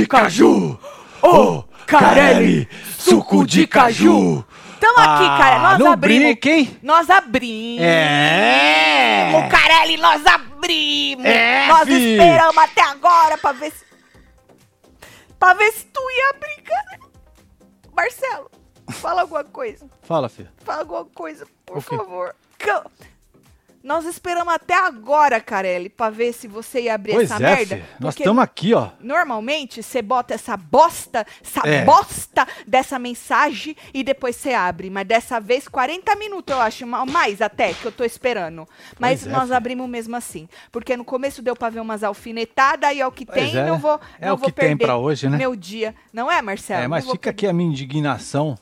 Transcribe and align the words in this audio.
De 0.00 0.06
caju! 0.06 0.78
Ô, 1.22 1.62
Carelli, 1.86 2.68
suco 2.98 3.46
de 3.46 3.66
caju! 3.66 4.44
Tamo 4.80 4.98
aqui, 4.98 5.24
Ah, 5.24 5.38
cara. 5.38 5.58
Nós 5.70 5.78
não 5.78 5.92
abrimos. 5.92 6.24
brinca, 6.34 6.48
hein? 6.50 6.78
Nós 6.82 7.08
abrimos. 7.08 7.82
É. 7.82 9.32
O 9.34 9.48
Carelli, 9.48 9.96
nós 9.96 10.26
abrimos. 10.26 11.24
É, 11.24 11.66
nós 11.68 11.84
fi. 11.88 11.92
esperamos 12.12 12.58
até 12.58 12.82
agora 12.82 13.38
pra 13.38 13.52
ver 13.52 13.70
se. 13.72 13.84
Pra 15.38 15.54
ver 15.54 15.72
se 15.72 15.86
tu 15.86 16.00
ia 16.10 16.30
abrir, 16.30 16.62
cara. 16.64 16.98
Marcelo, 17.96 18.50
fala 18.90 19.22
alguma 19.22 19.44
coisa. 19.44 19.86
Fala, 20.02 20.28
filho. 20.28 20.50
Fala 20.64 20.80
alguma 20.80 21.04
coisa, 21.06 21.46
por 21.64 21.80
favor. 21.80 22.34
Ca- 22.58 22.84
Nós 23.84 24.06
esperamos 24.06 24.54
até 24.54 24.74
agora, 24.74 25.38
Carelli, 25.42 25.90
pra 25.90 26.08
ver 26.08 26.32
se 26.32 26.48
você 26.48 26.80
ia 26.84 26.94
abrir 26.94 27.12
Pois 27.12 27.30
essa 27.30 27.36
é, 27.36 27.54
merda. 27.54 27.76
filho. 27.76 27.86
Nós 28.00 28.16
estamos 28.16 28.42
aqui, 28.42 28.72
ó. 28.72 28.88
Normalmente 28.98 29.82
você 29.82 30.00
bota 30.00 30.32
essa 30.32 30.56
bosta, 30.56 31.26
essa 31.44 31.60
É. 31.68 31.84
bosta 31.84 32.48
dessa 32.66 32.98
mensagem 32.98 33.76
e 33.92 34.02
depois 34.02 34.36
você 34.36 34.54
abre. 34.54 34.88
Mas 34.88 35.06
dessa 35.06 35.38
vez 35.38 35.68
40 35.68 36.16
minutos, 36.16 36.54
eu 36.56 36.62
acho, 36.62 36.86
ma- 36.86 37.04
mais 37.04 37.42
até 37.42 37.74
que 37.74 37.84
eu 37.84 37.92
tô 37.92 38.04
esperando. 38.04 38.66
Mas 38.98 39.20
Pois 39.20 39.26
é, 39.26 39.36
nós 39.36 39.44
filho. 39.44 39.56
abrimos 39.56 39.86
mesmo 39.86 40.16
assim. 40.16 40.48
Porque 40.72 40.96
no 40.96 41.04
começo 41.04 41.42
deu 41.42 41.54
pra 41.54 41.68
ver 41.68 41.80
umas 41.80 42.02
alfinetadas 42.02 42.90
e 42.96 43.00
é 43.02 43.06
o 43.06 43.12
que 43.12 43.26
Pois 43.26 43.50
tem, 43.52 43.60
é, 43.60 43.66
não 43.66 43.78
vou, 43.78 44.00
É 44.18 44.28
não 44.28 44.34
o 44.34 44.36
vou 44.38 44.46
que 44.48 44.52
tem 44.54 44.68
perder 44.70 44.84
pra 44.86 44.96
hoje, 44.96 45.28
né? 45.28 45.36
meu 45.36 45.54
dia. 45.54 45.94
Não 46.10 46.32
é, 46.32 46.40
Marcelo? 46.40 46.82
É, 46.84 46.88
mas 46.88 47.04
fica 47.10 47.28
aqui 47.28 47.46
a 47.46 47.52
minha 47.52 47.68
indignação 47.68 48.56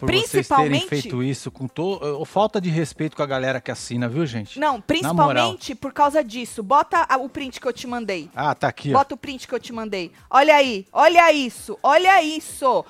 por 0.00 0.08
vocês 0.14 0.30
terem 0.48 0.68
Principalmente- 0.70 0.88
feito 0.88 1.22
isso 1.22 1.50
com 1.50 1.68
to... 1.68 2.00
ou 2.02 2.24
falta 2.24 2.60
de 2.60 2.70
respeito 2.70 3.14
com 3.16 3.22
a 3.22 3.26
galera 3.26 3.60
que 3.60 3.70
assina, 3.70 4.08
viu, 4.08 4.24
gente? 4.26 4.58
Não, 4.58 4.80
principalmente 4.80 5.74
por 5.74 5.92
causa 5.92 6.24
disso. 6.24 6.62
Bota 6.62 7.06
o 7.18 7.28
print 7.28 7.60
que 7.60 7.68
eu 7.68 7.72
te 7.72 7.86
mandei. 7.86 8.28
Ah, 8.34 8.54
tá 8.54 8.68
aqui, 8.68 8.90
ó. 8.90 8.98
Bota 8.98 9.14
o 9.14 9.16
print 9.18 9.46
que 9.46 9.54
eu 9.54 9.60
te 9.60 9.72
mandei. 9.72 10.10
Olha 10.28 10.54
aí, 10.56 10.86
olha 10.92 11.32
isso, 11.32 11.78
olha 11.82 12.22
isso. 12.22 12.84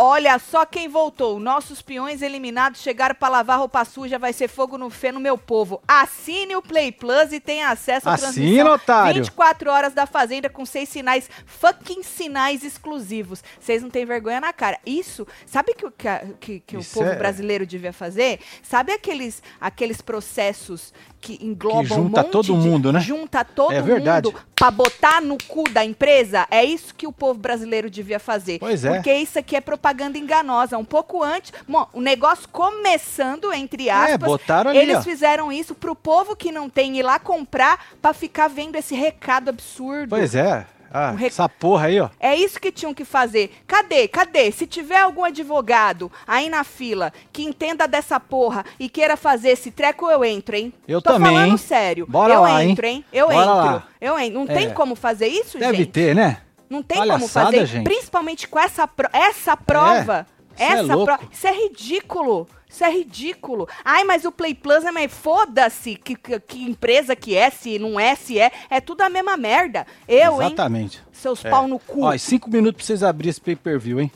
Olha 0.00 0.38
só 0.38 0.64
quem 0.64 0.86
voltou. 0.86 1.40
Nossos 1.40 1.82
peões 1.82 2.22
eliminados 2.22 2.80
chegaram 2.80 3.16
para 3.16 3.28
lavar 3.30 3.58
roupa 3.58 3.84
suja. 3.84 4.16
Vai 4.16 4.32
ser 4.32 4.46
fogo 4.46 4.78
no 4.78 4.88
feno, 4.90 5.18
meu 5.18 5.36
povo. 5.36 5.82
Assine 5.88 6.54
o 6.54 6.62
Play 6.62 6.92
Plus 6.92 7.32
e 7.32 7.40
tenha 7.40 7.68
acesso 7.70 8.08
à 8.08 8.12
Assina, 8.14 8.32
transmissão 8.32 8.72
otário. 8.74 9.14
24 9.24 9.70
horas 9.72 9.92
da 9.94 10.06
Fazenda 10.06 10.48
com 10.48 10.64
seis 10.64 10.88
sinais, 10.88 11.28
fucking 11.46 12.04
sinais 12.04 12.62
exclusivos. 12.62 13.42
Vocês 13.58 13.82
não 13.82 13.90
têm 13.90 14.04
vergonha 14.06 14.40
na 14.40 14.52
cara. 14.52 14.78
Isso, 14.86 15.26
sabe 15.44 15.74
que, 15.74 15.84
o- 15.84 15.90
que, 15.90 16.08
que- 16.38 16.60
que 16.60 16.76
o 16.76 16.84
povo 16.84 17.08
é- 17.08 17.16
brasileiro 17.16 17.66
devia 17.66 17.92
fazer? 17.92 18.38
Sabe 18.62 18.92
aqueles, 18.92 19.42
aqueles 19.60 20.00
processos 20.00 20.92
que 21.20 21.38
englobam 21.44 21.84
Que 21.84 21.92
um 21.94 21.96
junta 22.04 22.22
monte 22.22 22.30
todo 22.32 22.44
de- 22.46 22.52
mundo, 22.52 22.92
né? 22.92 23.00
Junta 23.00 23.44
todo 23.44 23.72
É 23.72 23.82
verdade. 23.82 24.28
mundo 24.28 24.38
pra 24.54 24.70
botar 24.70 25.20
no 25.20 25.36
cu 25.48 25.64
da 25.70 25.84
empresa, 25.84 26.46
é 26.50 26.64
isso 26.64 26.94
que 26.94 27.06
o 27.06 27.12
povo 27.12 27.38
brasileiro 27.38 27.90
devia 27.90 28.18
fazer. 28.18 28.58
Pois 28.58 28.84
é. 28.84 28.94
Porque 28.94 29.12
isso 29.14 29.38
aqui 29.38 29.54
é 29.56 29.60
propaganda 29.60 30.16
enganosa. 30.18 30.78
Um 30.78 30.84
pouco 30.84 31.22
antes, 31.22 31.52
bom, 31.68 31.86
o 31.92 32.00
negócio 32.00 32.48
começando, 32.50 33.52
entre 33.52 33.90
aspas, 33.90 34.12
É, 34.14 34.18
botaram 34.18 34.70
ali, 34.70 34.78
eles 34.80 34.96
ó. 34.98 35.02
fizeram 35.02 35.52
isso 35.52 35.74
pro 35.74 35.94
povo 35.94 36.34
que 36.36 36.50
não 36.52 36.68
tem 36.70 36.96
ir 36.98 37.02
lá 37.02 37.18
comprar 37.18 37.86
pra 38.00 38.12
ficar 38.12 38.48
vendo 38.48 38.76
esse 38.76 38.94
recado 38.94 39.48
absurdo. 39.50 40.10
Pois 40.10 40.34
é. 40.34 40.66
Ah, 40.92 41.10
Um 41.12 41.16
rec- 41.16 41.28
essa 41.32 41.48
porra 41.48 41.86
aí, 41.86 42.00
ó. 42.00 42.08
É 42.18 42.34
isso 42.34 42.58
que 42.60 42.72
tinham 42.72 42.94
que 42.94 43.04
fazer. 43.04 43.52
Cadê? 43.66 44.08
Cadê? 44.08 44.50
Se 44.50 44.66
tiver 44.66 44.98
algum 44.98 45.24
advogado 45.24 46.10
aí 46.26 46.48
na 46.48 46.64
fila 46.64 47.12
que 47.32 47.42
entenda 47.44 47.86
dessa 47.86 48.18
porra 48.18 48.64
e 48.80 48.88
queira 48.88 49.16
fazer 49.16 49.50
esse 49.50 49.70
treco, 49.70 50.10
eu 50.10 50.24
entro, 50.24 50.56
hein? 50.56 50.72
Eu 50.86 51.02
Tô 51.02 51.12
também, 51.12 51.32
falando 51.34 51.50
hein? 51.52 51.56
sério. 51.58 52.06
Bora 52.08 52.34
eu 52.34 52.40
lá, 52.42 52.64
entro, 52.64 52.86
hein? 52.86 53.04
Eu 53.12 53.26
Bora 53.28 53.38
entro. 53.38 53.54
lá. 53.54 53.86
Eu 54.00 54.18
entro. 54.18 54.38
Não 54.40 54.46
É. 54.50 54.54
tem 54.54 54.70
como 54.72 54.94
fazer 54.94 55.28
isso, 55.28 55.58
Deve 55.58 55.76
gente? 55.78 55.90
ter, 55.90 56.14
né? 56.14 56.38
Não 56.70 56.82
tem 56.82 56.98
como 56.98 57.08
Palhaçada, 57.12 57.46
fazer, 57.46 57.66
gente. 57.66 57.84
principalmente 57.84 58.46
com 58.48 58.58
essa, 58.58 58.86
pro- 58.86 59.08
essa 59.12 59.56
prova. 59.56 60.26
isso 60.54 60.62
é 60.62 60.66
essa 60.72 60.82
louco. 60.94 61.04
prova. 61.04 61.22
Isso 61.30 61.46
é 61.46 61.52
ridículo. 61.52 62.48
Isso 62.68 62.84
é 62.84 62.90
ridículo. 62.92 63.66
Ai, 63.84 64.04
mas 64.04 64.24
o 64.24 64.30
Play 64.32 64.54
Plus 64.54 64.84
é 64.84 64.90
mais. 64.92 65.10
Foda-se 65.12 65.96
que, 65.96 66.14
que, 66.14 66.38
que 66.40 66.62
empresa 66.64 67.16
que 67.16 67.34
é, 67.34 67.48
se 67.50 67.78
não 67.78 67.98
é, 67.98 68.14
se 68.14 68.38
é. 68.38 68.52
É 68.68 68.80
tudo 68.80 69.00
a 69.00 69.08
mesma 69.08 69.36
merda. 69.36 69.86
Eu, 70.06 70.40
hein? 70.42 70.48
Exatamente. 70.48 71.02
Seus 71.12 71.44
É. 71.44 71.50
pau 71.50 71.66
no 71.66 71.78
cu. 71.78 72.04
Ó, 72.04 72.16
cinco 72.18 72.50
minutos 72.50 72.76
pra 72.78 72.86
vocês 72.86 73.02
abrirem 73.02 73.30
esse 73.30 73.40
pay-per-view, 73.40 74.00
hein? 74.00 74.12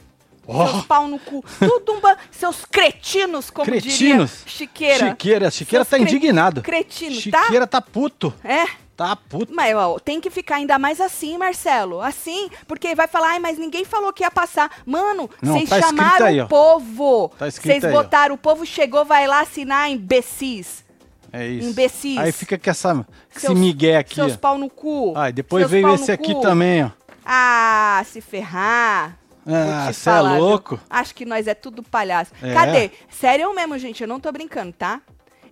Ó, 0.46 0.66
Seus 0.68 0.84
pau 0.86 1.06
no 1.08 1.18
cu. 1.18 1.42
Tudo 1.58 1.92
um 1.94 2.00
ba... 2.00 2.16
Seus 2.30 2.64
cretinos, 2.64 3.48
como 3.48 3.64
cretinos. 3.64 3.96
diria 3.96 4.28
Chiqueira. 4.46 5.08
Chiqueira. 5.10 5.50
Chiqueira 5.50 5.84
Seus 5.84 5.88
tá 5.90 5.96
cre- 6.04 6.14
indignado. 6.16 6.62
cretinos, 6.62 7.24
tá? 7.30 7.42
Chiqueira 7.44 7.66
tá 7.66 7.80
puto. 7.80 8.34
É. 8.44 8.64
Tá 8.96 9.16
puto. 9.16 9.52
Mas 9.54 9.74
ó, 9.74 9.98
tem 9.98 10.20
que 10.20 10.28
ficar 10.30 10.56
ainda 10.56 10.78
mais 10.78 11.00
assim, 11.00 11.38
Marcelo. 11.38 12.00
Assim, 12.02 12.50
porque 12.68 12.94
vai 12.94 13.08
falar, 13.08 13.30
ai, 13.30 13.38
mas 13.38 13.58
ninguém 13.58 13.84
falou 13.84 14.12
que 14.12 14.22
ia 14.22 14.30
passar. 14.30 14.70
Mano, 14.84 15.28
vocês 15.42 15.68
tá 15.70 15.80
chamaram 15.80 16.26
aí, 16.26 16.40
o 16.40 16.46
povo. 16.48 17.30
Tá 17.38 17.50
Vocês 17.50 17.82
aí, 17.84 17.90
ó. 17.90 17.92
botaram, 18.02 18.34
o 18.34 18.38
povo 18.38 18.66
chegou, 18.66 19.04
vai 19.04 19.26
lá 19.26 19.40
assinar 19.40 19.90
imbecis. 19.90 20.84
É 21.32 21.46
isso. 21.46 21.70
Imbecis. 21.70 22.18
Aí 22.18 22.30
fica 22.30 22.58
com 22.58 22.68
essa, 22.70 22.94
com 22.94 23.04
esse 23.34 23.46
Seus- 23.46 23.58
migué 23.58 23.96
aqui, 23.96 24.14
Seus 24.14 24.34
ó. 24.34 24.36
pau 24.36 24.58
no 24.58 24.68
cu. 24.68 25.14
Ah, 25.16 25.30
e 25.30 25.32
depois 25.32 25.62
Seus 25.62 25.70
veio 25.70 25.94
esse 25.94 26.12
aqui 26.12 26.34
cu. 26.34 26.40
também, 26.42 26.84
ó. 26.84 26.90
Ah, 27.24 28.02
se 28.06 28.20
ferrar. 28.20 29.16
Ah, 29.46 29.84
Vou 29.84 29.92
te 29.92 29.94
cê 29.98 30.10
é 30.10 30.12
viu? 30.22 30.38
louco. 30.38 30.80
Acho 30.90 31.14
que 31.14 31.24
nós 31.24 31.46
é 31.48 31.54
tudo 31.54 31.82
palhaço. 31.82 32.30
É. 32.42 32.52
Cadê? 32.52 32.90
Sério 33.08 33.44
eu 33.44 33.54
mesmo, 33.54 33.76
gente, 33.78 34.00
eu 34.02 34.06
não 34.08 34.20
tô 34.20 34.30
brincando, 34.30 34.72
tá? 34.72 35.00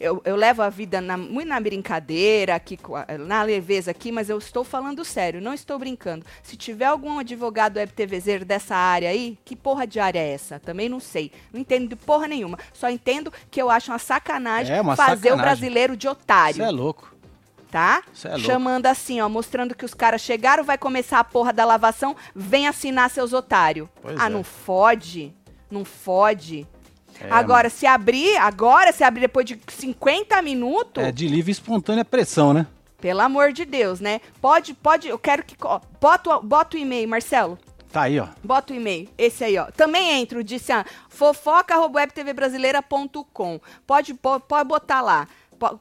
Eu, 0.00 0.22
eu 0.24 0.34
levo 0.34 0.62
a 0.62 0.70
vida 0.70 0.98
na- 1.00 1.16
muito 1.18 1.46
na 1.48 1.60
brincadeira, 1.60 2.54
aqui, 2.54 2.78
na 3.18 3.42
leveza 3.42 3.90
aqui, 3.90 4.10
mas 4.10 4.30
eu 4.30 4.38
estou 4.38 4.64
falando 4.64 5.04
sério, 5.04 5.42
não 5.42 5.52
estou 5.52 5.78
brincando. 5.78 6.24
Se 6.42 6.56
tiver 6.56 6.86
algum 6.86 7.18
advogado 7.18 7.76
webTVzeiro 7.76 8.44
dessa 8.46 8.74
área 8.74 9.10
aí, 9.10 9.38
que 9.44 9.54
porra 9.54 9.86
de 9.86 10.00
área 10.00 10.18
é 10.18 10.32
essa? 10.32 10.58
Também 10.58 10.88
não 10.88 11.00
sei. 11.00 11.30
Não 11.52 11.60
entendo 11.60 11.86
de 11.88 11.96
porra 11.96 12.26
nenhuma. 12.26 12.58
Só 12.72 12.88
entendo 12.88 13.30
que 13.50 13.60
eu 13.60 13.70
acho 13.70 13.92
uma 13.92 13.98
sacanagem 13.98 14.74
É, 14.74 14.80
uma 14.80 14.96
fazer 14.96 15.12
o 15.12 15.32
sacanagem. 15.32 15.42
brasileiro 15.42 15.94
de 15.96 16.08
otário 16.08 16.56
Você 16.56 16.62
é 16.62 16.70
louco. 16.70 17.14
tá? 17.70 18.02
É 18.24 18.28
louco. 18.30 18.40
Chamando 18.46 18.86
assim, 18.86 19.20
ó, 19.20 19.28
mostrando 19.28 19.74
que 19.74 19.84
os 19.84 19.92
caras 19.92 20.22
chegaram, 20.22 20.64
vai 20.64 20.78
começar 20.78 21.18
a 21.20 21.24
porra 21.24 21.52
da 21.52 21.64
lavação, 21.66 22.16
vem 22.34 22.66
assinar 22.66 23.10
seus 23.10 23.34
otários. 23.34 23.86
Ah, 24.18 24.26
é. 24.26 24.28
não 24.30 24.42
fode, 24.42 25.34
não 25.70 25.84
fode. 25.84 26.66
É, 27.20 27.28
agora, 27.30 27.70
se 27.70 27.86
abrir, 27.86 28.36
agora, 28.38 28.90
se 28.92 29.04
abrir 29.04 29.20
depois 29.20 29.46
de 29.46 29.58
50 29.68 30.42
minutos, 30.42 31.04
É 31.04 31.12
de 31.12 31.28
livre 31.28 31.50
e 31.50 31.52
espontânea 31.52 32.04
pressão, 32.04 32.52
né? 32.52 32.66
pelo 33.00 33.20
amor 33.22 33.50
de 33.52 33.64
Deus, 33.64 33.98
né? 34.00 34.20
Pode, 34.42 34.74
pode, 34.74 35.08
eu 35.08 35.18
quero 35.18 35.42
que, 35.42 35.56
ó, 35.62 35.80
bota, 36.00 36.36
o- 36.36 36.42
bota 36.42 36.76
o 36.76 36.80
e-mail, 36.80 37.08
Marcelo. 37.08 37.58
Tá 37.90 38.02
aí, 38.02 38.20
ó. 38.20 38.28
Bota 38.44 38.72
o 38.72 38.76
e-mail, 38.76 39.08
esse 39.18 39.42
aí, 39.42 39.58
ó. 39.58 39.64
Também 39.76 40.20
entro, 40.20 40.44
disse 40.44 40.70
a 40.70 40.84
fofoca.webtvbrasileira.com. 41.08 43.60
Pode, 43.86 44.14
pode 44.14 44.68
botar 44.68 45.00
lá. 45.00 45.26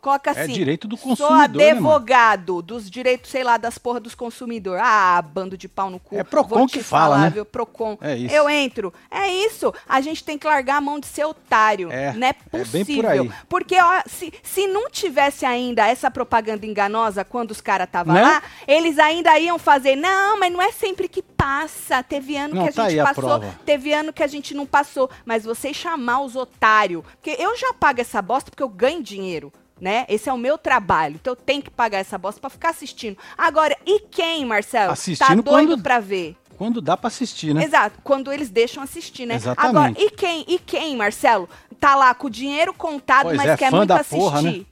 Coloca 0.01 0.31
É 0.31 0.43
assim. 0.43 0.53
direito 0.53 0.87
do 0.87 0.97
Sou 0.97 1.09
consumidor, 1.09 1.57
né, 1.57 1.73
mano? 1.73 1.89
advogado 1.89 2.61
dos 2.61 2.89
direitos, 2.89 3.31
sei 3.31 3.43
lá, 3.43 3.57
das 3.57 3.77
porra 3.77 3.99
dos 3.99 4.13
consumidores. 4.13 4.81
Ah, 4.85 5.21
bando 5.21 5.57
de 5.57 5.67
pau 5.67 5.89
no 5.89 5.99
cu. 5.99 6.15
É 6.17 6.23
Procon 6.23 6.55
Vou 6.59 6.67
te 6.67 6.79
que 6.79 6.83
fala, 6.83 7.15
falar, 7.15 7.21
né? 7.25 7.29
Viu? 7.29 7.45
Procon. 7.45 7.97
É 8.01 8.15
isso. 8.15 8.33
Eu 8.35 8.49
entro. 8.49 8.93
É 9.09 9.27
isso. 9.27 9.73
A 9.87 10.01
gente 10.01 10.23
tem 10.23 10.37
que 10.37 10.45
largar 10.45 10.77
a 10.77 10.81
mão 10.81 10.99
de 10.99 11.07
ser 11.07 11.25
otário. 11.25 11.91
É, 11.91 12.13
Não 12.13 12.27
é 12.27 12.29
é 12.29 12.33
possível. 12.33 12.85
bem 12.85 12.95
por 12.95 13.05
aí. 13.05 13.31
Porque, 13.47 13.79
ó, 13.81 14.01
se, 14.05 14.33
se 14.43 14.67
não 14.67 14.89
tivesse 14.89 15.45
ainda 15.45 15.85
essa 15.87 16.11
propaganda 16.11 16.65
enganosa 16.65 17.23
quando 17.23 17.51
os 17.51 17.61
caras 17.61 17.87
estavam 17.87 18.13
Né? 18.13 18.21
lá, 18.21 18.43
eles 18.67 18.99
ainda 18.99 19.37
iam 19.39 19.57
fazer, 19.57 19.95
não, 19.95 20.39
mas 20.39 20.51
não 20.51 20.61
é 20.61 20.71
sempre 20.71 21.07
que 21.07 21.21
passa. 21.21 22.03
Teve 22.03 22.35
ano 22.35 22.55
Não, 22.55 22.63
que 22.63 22.69
a 22.69 22.73
tá 22.73 22.89
gente 22.89 22.99
a 22.99 23.05
passou, 23.05 23.23
prova. 23.23 23.59
teve 23.65 23.93
ano 23.93 24.11
que 24.13 24.23
a 24.23 24.27
gente 24.27 24.53
não 24.53 24.65
passou. 24.65 25.09
Mas 25.25 25.43
você 25.45 25.73
chamar 25.73 26.21
os 26.21 26.35
otários, 26.35 27.03
porque 27.21 27.35
eu 27.41 27.55
já 27.57 27.73
pago 27.73 28.01
essa 28.01 28.21
bosta 28.21 28.49
porque 28.51 28.63
eu 28.63 28.69
ganho 28.69 29.01
dinheiro. 29.03 29.51
Né? 29.79 30.05
Esse 30.09 30.27
é 30.29 30.33
o 30.33 30.37
meu 30.37 30.57
trabalho, 30.57 31.15
então 31.15 31.31
eu 31.31 31.35
tenho 31.37 31.61
que 31.61 31.69
pagar 31.69 31.99
essa 31.99 32.17
bosta 32.17 32.41
pra 32.41 32.49
ficar 32.49 32.69
assistindo. 32.71 33.17
Agora, 33.37 33.77
e 33.85 34.01
quem, 34.01 34.45
Marcelo? 34.45 34.87
tá 34.87 34.93
Assistindo 34.93 35.41
doido 35.41 35.69
quando- 35.69 35.81
pra 35.83 35.99
ver? 36.01 36.35
Quando 36.57 36.81
dá 36.81 36.97
pra 36.97 37.07
assistir, 37.07 37.53
né? 37.55 37.63
Exato, 37.63 37.97
quando 38.03 38.33
eles 38.33 38.49
deixam 38.49 38.83
assistir, 38.83 39.25
né? 39.25 39.35
Exatamente. 39.35 39.77
Agora, 39.77 39.93
e 39.97 40.09
quem, 40.11 40.43
e 40.45 40.59
quem, 40.59 40.97
Marcelo? 40.97 41.47
Tá 41.79 41.95
lá 41.95 42.13
com 42.13 42.27
o 42.27 42.29
dinheiro 42.29 42.73
contado, 42.73 43.27
Pois 43.27 43.37
mas 43.37 43.47
é, 43.51 43.55
quer 43.57 43.71
muito 43.71 43.91
assistir. 43.91 44.17
porra, 44.17 44.41
né? 44.41 44.65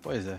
Pois 0.00 0.26
é. 0.26 0.38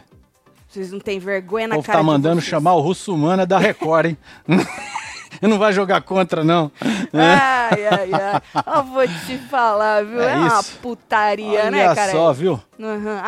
Vocês 0.67 0.91
não 0.91 0.99
têm 0.99 1.19
vergonha 1.19 1.67
O 1.67 1.69
na 1.69 1.75
povo 1.75 1.85
cara 1.85 1.99
tá 1.99 2.03
mandando 2.03 2.41
chamar 2.41 2.73
o 2.73 2.79
Russo 2.81 3.13
Humana 3.13 3.45
da 3.45 3.59
Record, 3.59 4.07
hein? 4.07 4.17
não 5.49 5.57
vai 5.59 5.73
jogar 5.73 6.01
contra, 6.01 6.43
não. 6.43 6.71
Ai, 7.13 7.87
ai, 7.87 8.09
ai. 8.13 8.41
Eu 8.77 8.83
vou 8.83 9.07
te 9.07 9.37
falar, 9.49 10.03
viu? 10.05 10.21
É, 10.21 10.33
É 10.33 10.35
uma 10.37 10.63
putaria, 10.81 11.61
Olha 11.61 11.71
né, 11.71 11.95
cara? 11.95 12.11
só, 12.11 12.31
viu? 12.33 12.59
Aham, 12.81 13.21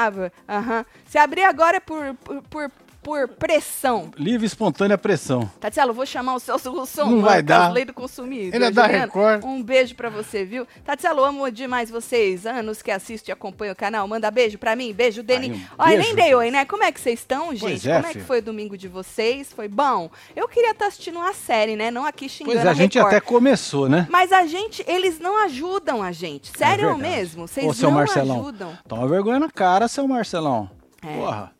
ah, 0.47 0.56
aham. 0.57 0.85
Se 1.07 1.17
abrir 1.17 1.44
agora 1.44 1.77
é 1.77 1.79
por, 1.79 2.13
por, 2.23 2.41
por 2.44 2.71
por 3.06 3.28
pressão. 3.28 4.10
Livre 4.18 4.46
e 4.46 4.48
espontânea 4.48 4.98
pressão. 4.98 5.48
Tatielo, 5.60 5.94
vou 5.94 6.07
chamar 6.07 6.34
o 6.34 6.40
Celso 6.40 6.72
Russomano, 6.72 7.18
Não 7.18 7.24
vai 7.24 7.38
é 7.38 7.42
dar. 7.44 7.68
as 7.68 7.74
leis 7.74 7.86
do 7.86 7.94
consumidor. 7.94 8.56
Ele 8.56 8.66
é 8.66 8.72
da 8.72 8.81
Juliana, 8.86 9.06
Record. 9.06 9.44
Um 9.46 9.62
beijo 9.62 9.94
pra 9.94 10.10
você, 10.10 10.44
viu? 10.44 10.66
Tatielo, 10.84 11.24
amo 11.24 11.52
demais 11.52 11.92
vocês. 11.92 12.48
Anos 12.48 12.81
que 12.81 12.90
assiste 12.90 13.28
e 13.28 13.31
acompanha 13.31 13.74
o 13.74 13.75
canal. 13.75 14.07
Manda 14.07 14.31
beijo 14.31 14.57
pra 14.57 14.75
mim. 14.75 14.92
Beijo, 14.92 15.22
Deni. 15.22 15.52
Um 15.52 15.62
Olha, 15.78 16.00
nem 16.00 16.16
dei 16.16 16.34
oi, 16.34 16.50
né? 16.50 16.66
Como 16.66 16.84
é 16.84 16.92
que 16.92 17.00
vocês 17.00 17.19
estão, 17.19 17.52
gente? 17.52 17.60
Pois 17.62 17.86
é, 17.86 17.96
Como 17.98 18.07
é 18.07 18.13
que 18.13 18.19
foi 18.22 18.40
o 18.40 18.42
domingo 18.42 18.75
de 18.75 18.88
vocês? 18.88 19.54
Foi 19.54 19.68
bom? 19.68 20.10
Eu 20.36 20.48
queria 20.48 20.72
estar 20.72 20.88
assistindo 20.88 21.19
uma 21.19 21.34
série, 21.34 21.75
né? 21.75 21.92
Não 21.92 22.06
aqui 22.06 22.28
xingando 22.28 22.56
Pois 22.56 22.66
é, 22.66 22.69
a 22.69 22.74
gente 22.74 22.96
Record. 22.98 23.13
até 23.13 23.22
começou, 23.22 23.88
né? 23.88 24.08
Mas 24.10 24.31
a 24.31 24.48
gente, 24.48 24.84
eles 24.88 25.19
não 25.19 25.44
ajudam 25.44 26.01
a 26.01 26.12
gente. 26.12 26.51
Sério 26.58 26.90
É 26.90 26.98
mesmo? 26.98 27.48
Vocês 27.48 27.68
Ô, 27.68 27.72
seu 27.72 27.90
não 27.90 27.98
Marcelão, 27.98 28.40
ajudam. 28.42 28.75
Toma 28.88 29.08
vergonha 29.08 29.38
na 29.40 29.50
cara, 29.51 29.88
seu 29.88 30.08
Marcelão. 30.08 30.68
É. 31.04 31.16
Porra. 31.19 31.51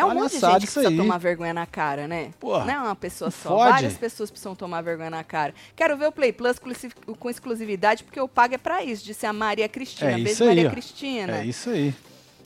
É 0.00 0.04
um 0.04 0.14
monte 0.14 0.32
de 0.32 0.40
gente 0.40 0.52
que 0.52 0.60
precisa 0.60 0.88
aí. 0.88 0.96
tomar 0.96 1.18
vergonha 1.18 1.54
na 1.54 1.66
cara, 1.66 2.08
né? 2.08 2.30
Porra. 2.40 2.64
Não 2.64 2.74
é 2.74 2.78
uma 2.78 2.96
pessoa 2.96 3.30
só. 3.30 3.50
Fode. 3.50 3.70
Várias 3.70 3.94
pessoas 3.94 4.30
precisam 4.30 4.54
tomar 4.54 4.82
vergonha 4.82 5.10
na 5.10 5.24
cara. 5.24 5.54
Quero 5.76 5.96
ver 5.96 6.08
o 6.08 6.12
Play 6.12 6.32
Plus 6.32 6.58
com 7.18 7.30
exclusividade, 7.30 8.04
porque 8.04 8.18
eu 8.18 8.28
pago 8.28 8.54
é 8.54 8.58
pra 8.58 8.82
isso, 8.82 9.04
disse 9.04 9.26
a 9.26 9.32
Maria 9.32 9.68
Cristina. 9.68 10.12
É 10.12 10.18
Beijo, 10.18 10.42
aí, 10.44 10.48
Maria 10.48 10.68
ó. 10.68 10.70
Cristina. 10.70 11.38
É 11.38 11.44
isso 11.44 11.70
aí. 11.70 11.94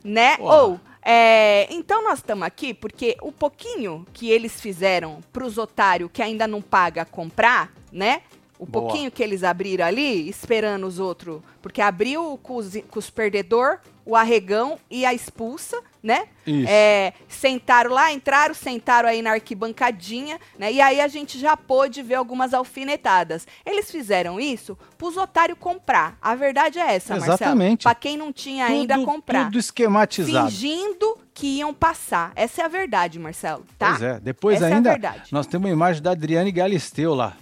Né? 0.03 0.37
Porra. 0.37 0.63
Ou, 0.63 0.81
é, 1.03 1.73
então 1.73 2.03
nós 2.03 2.19
estamos 2.19 2.47
aqui 2.47 2.73
porque 2.73 3.17
o 3.21 3.31
pouquinho 3.31 4.07
que 4.13 4.31
eles 4.31 4.59
fizeram 4.59 5.21
pros 5.33 5.59
otários 5.59 6.11
que 6.13 6.23
ainda 6.23 6.49
não 6.49 6.63
paga 6.63 7.05
comprar, 7.05 7.71
né? 7.93 8.23
O 8.59 8.65
Boa. 8.65 8.87
pouquinho 8.87 9.11
que 9.11 9.23
eles 9.23 9.45
abriram 9.45 9.85
ali, 9.85 10.29
esperando 10.29 10.87
os 10.87 10.99
outros. 10.99 11.43
Porque 11.61 11.83
abriu 11.83 12.39
com 12.43 12.57
os, 12.57 12.73
com 12.89 12.99
os 12.99 13.11
perdedor, 13.11 13.81
o 14.07 14.15
arregão 14.15 14.79
e 14.91 15.07
a 15.07 15.15
expulsa, 15.15 15.81
né? 16.03 16.27
Isso. 16.47 16.67
É, 16.69 17.15
sentaram 17.29 17.91
lá, 17.91 18.13
entraram, 18.13 18.55
sentaram 18.55 19.09
aí 19.09 19.23
na 19.23 19.31
arquibancadinha, 19.33 20.39
né? 20.59 20.71
E 20.73 20.81
aí 20.81 21.01
a 21.01 21.09
gente 21.09 21.39
já 21.39 21.57
pôde 21.57 22.03
ver 22.03 22.17
algumas 22.17 22.53
alfinetadas. 22.53 23.47
Eles 23.65 23.91
fizeram 23.91 24.39
isso 24.39 24.77
pros 24.99 25.17
otários 25.17 25.59
comprar. 25.59 26.19
A 26.21 26.35
verdade 26.35 26.79
é 26.79 26.95
essa, 26.95 27.15
Marcelo. 27.15 27.35
Exatamente. 27.37 27.83
Pra 27.85 27.95
quem 27.95 28.17
não 28.17 28.33
tinha 28.33 28.67
ainda 28.67 28.95
tudo, 28.95 29.07
comprar. 29.07 29.45
tudo 29.47 29.59
esquematizado. 29.59 30.51
Fingindo 30.51 31.19
que 31.33 31.47
iam 31.59 31.73
passar. 31.73 32.31
Essa 32.37 32.63
é 32.63 32.65
a 32.67 32.69
verdade, 32.69 33.19
Marcelo, 33.19 33.65
tá? 33.79 33.89
Pois 33.91 34.03
é. 34.03 34.21
Depois 34.21 34.57
Essa 34.57 34.67
é 34.69 34.73
a 34.73 34.77
ainda, 34.77 34.91
verdade. 34.91 35.23
nós 35.33 35.47
temos 35.47 35.67
uma 35.67 35.73
imagem 35.73 36.03
da 36.03 36.11
Adriane 36.11 36.53
Galisteu 36.53 37.15
lá. 37.15 37.37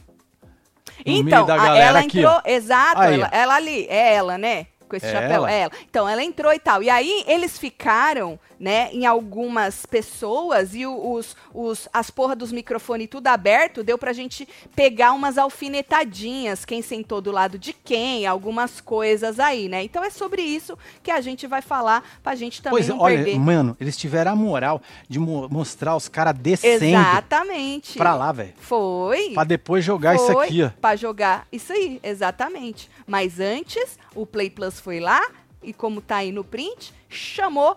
No 1.05 1.13
Então, 1.15 1.47
a- 1.51 1.77
ela 1.77 1.99
aqui, 2.01 2.19
entrou, 2.21 2.35
ó. 2.37 2.43
exato, 2.45 3.03
ela, 3.03 3.29
ela 3.33 3.55
ali, 3.57 3.87
é 3.89 4.15
ela, 4.15 4.39
né? 4.39 4.67
Com 4.93 4.97
esse 4.97 5.07
É 5.07 5.11
chapéu, 5.13 5.31
ela. 5.47 5.51
ela. 5.51 5.73
Então, 5.89 6.07
ela 6.07 6.23
entrou 6.23 6.53
e 6.53 6.59
tal. 6.59 6.83
E 6.83 6.91
aí, 6.91 7.25
eles 7.27 7.57
ficaram, 7.57 8.39
né, 8.61 8.91
em 8.93 9.07
algumas 9.07 9.87
pessoas 9.87 10.75
e 10.75 10.87
os, 10.87 11.35
os, 11.55 11.89
as 11.91 12.11
porra 12.11 12.37
dos 12.37 12.53
microfones 12.53 13.09
tudo 13.11 13.27
aberto, 13.29 13.83
deu 13.83 13.97
pra 13.97 14.13
gente 14.13 14.47
pegar 14.77 15.13
umas 15.13 15.39
alfinetadinhas, 15.39 16.67
quem 16.67 16.83
sentou 16.83 17.23
do 17.23 17.31
lado 17.31 17.59
de 17.59 17.73
quem, 17.73 18.27
algumas 18.27 18.83
coisas 18.83 19.41
aí, 19.41 19.67
né? 19.67 19.83
Então, 19.83 20.05
é 20.05 20.11
sobre 20.11 20.43
isso 20.43 20.77
que 21.03 21.11
a 21.11 21.23
gente 21.23 21.47
vai 21.47 21.63
falar 21.63 22.05
pra 22.23 22.35
gente 22.35 22.61
também 22.61 22.77
Pois 22.79 22.89
não 22.89 22.99
olha, 23.01 23.17
perder. 23.17 23.39
mano, 23.39 23.75
eles 23.81 23.97
tiveram 23.97 24.33
a 24.33 24.37
moral 24.37 24.83
de 25.09 25.19
mo- 25.19 25.49
mostrar 25.49 25.97
os 25.97 26.07
caras 26.07 26.35
descendo 26.39 26.85
Exatamente. 26.85 27.97
pra 27.97 28.15
lá, 28.15 28.31
velho. 28.31 28.53
Foi. 28.61 29.31
Pra 29.31 29.45
depois 29.45 29.83
jogar 29.83 30.17
isso 30.17 30.27
Foi 30.33 30.47
aqui, 30.47 30.63
ó. 30.65 30.71
Pra 30.81 30.97
jogar 30.97 31.47
isso 31.51 31.73
aí, 31.73 31.99
exatamente. 32.03 32.91
Mas 33.07 33.41
antes, 33.41 33.99
o 34.15 34.27
Play 34.27 34.51
Plus 34.51 34.79
foi 34.83 34.99
lá 35.01 35.21
e, 35.63 35.73
como 35.73 36.01
tá 36.01 36.17
aí 36.17 36.33
no 36.33 36.43
print, 36.43 36.93
chamou 37.09 37.77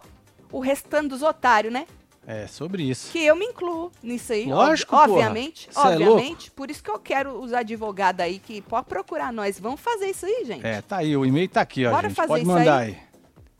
o 0.52 0.60
restante 0.60 1.10
dos 1.10 1.22
otários, 1.22 1.72
né? 1.72 1.86
É, 2.28 2.48
sobre 2.48 2.81
isso. 2.81 3.12
Que 3.12 3.24
eu 3.24 3.36
me 3.36 3.46
incluo 3.46 3.92
nisso 4.02 4.34
aí. 4.34 4.48
Lógico, 4.48 4.96
ob-. 4.96 5.12
Obviamente, 5.12 5.69
Cê 5.72 5.80
é 5.80 5.81
obviamente. 5.81 6.50
Por 6.50 6.72
isso 6.72 6.84
que 6.84 6.90
eu 6.90 6.98
quero 6.98 7.40
os 7.40 7.54
advogados 7.54 8.22
aí 8.22 8.40
que 8.40 8.62
pode 8.62 8.88
procurar 8.88 9.31
nós. 9.31 9.60
Vamos 9.60 9.80
fazer 9.80 10.07
isso 10.07 10.25
aí, 10.25 10.44
gente. 10.44 10.66
É, 10.66 10.81
tá 10.81 10.98
aí, 10.98 11.16
o 11.16 11.24
e-mail 11.24 11.48
tá 11.48 11.62
aqui, 11.62 11.86
ó, 11.86 11.92
Bora 11.92 12.07
gente. 12.10 12.16
fazer 12.18 12.28
Pode 12.30 12.42
isso 12.42 12.52
mandar 12.52 12.78
aí? 12.80 12.88
aí. 12.90 13.06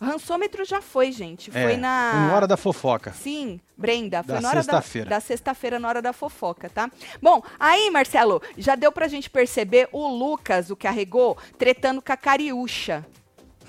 Rançômetro 0.01 0.65
já 0.65 0.81
foi, 0.81 1.12
gente. 1.12 1.50
É, 1.53 1.63
Foi 1.63 1.77
na. 1.77 2.12
foi 2.12 2.19
na 2.21 2.36
hora 2.36 2.47
da 2.47 2.57
fofoca. 2.57 3.13
Sim, 3.13 3.62
Brenda, 3.77 4.24
foi 4.24 4.36
Da 4.36 4.42
na 4.42 4.50
hora 4.50 4.57
da, 4.57 4.63
sexta-feira. 4.63 5.09
da 5.09 5.19
sexta-feira, 5.21 5.80
na 5.80 5.88
hora 5.88 6.01
da 6.01 6.12
fofoca, 6.12 6.69
tá? 6.69 6.92
Bom, 7.21 7.42
aí, 7.57 7.89
Marcelo, 7.89 8.42
já 8.57 8.75
deu 8.75 8.92
pra 8.92 9.07
gente 9.07 9.30
perceber 9.30 9.88
o 9.94 10.06
Lucas, 10.07 10.69
o 10.69 10.75
que 10.75 10.86
arregou, 10.86 11.38
tretando 11.57 12.01
com 12.01 12.12
a 12.12 12.18
Cariúcha. 12.18 13.06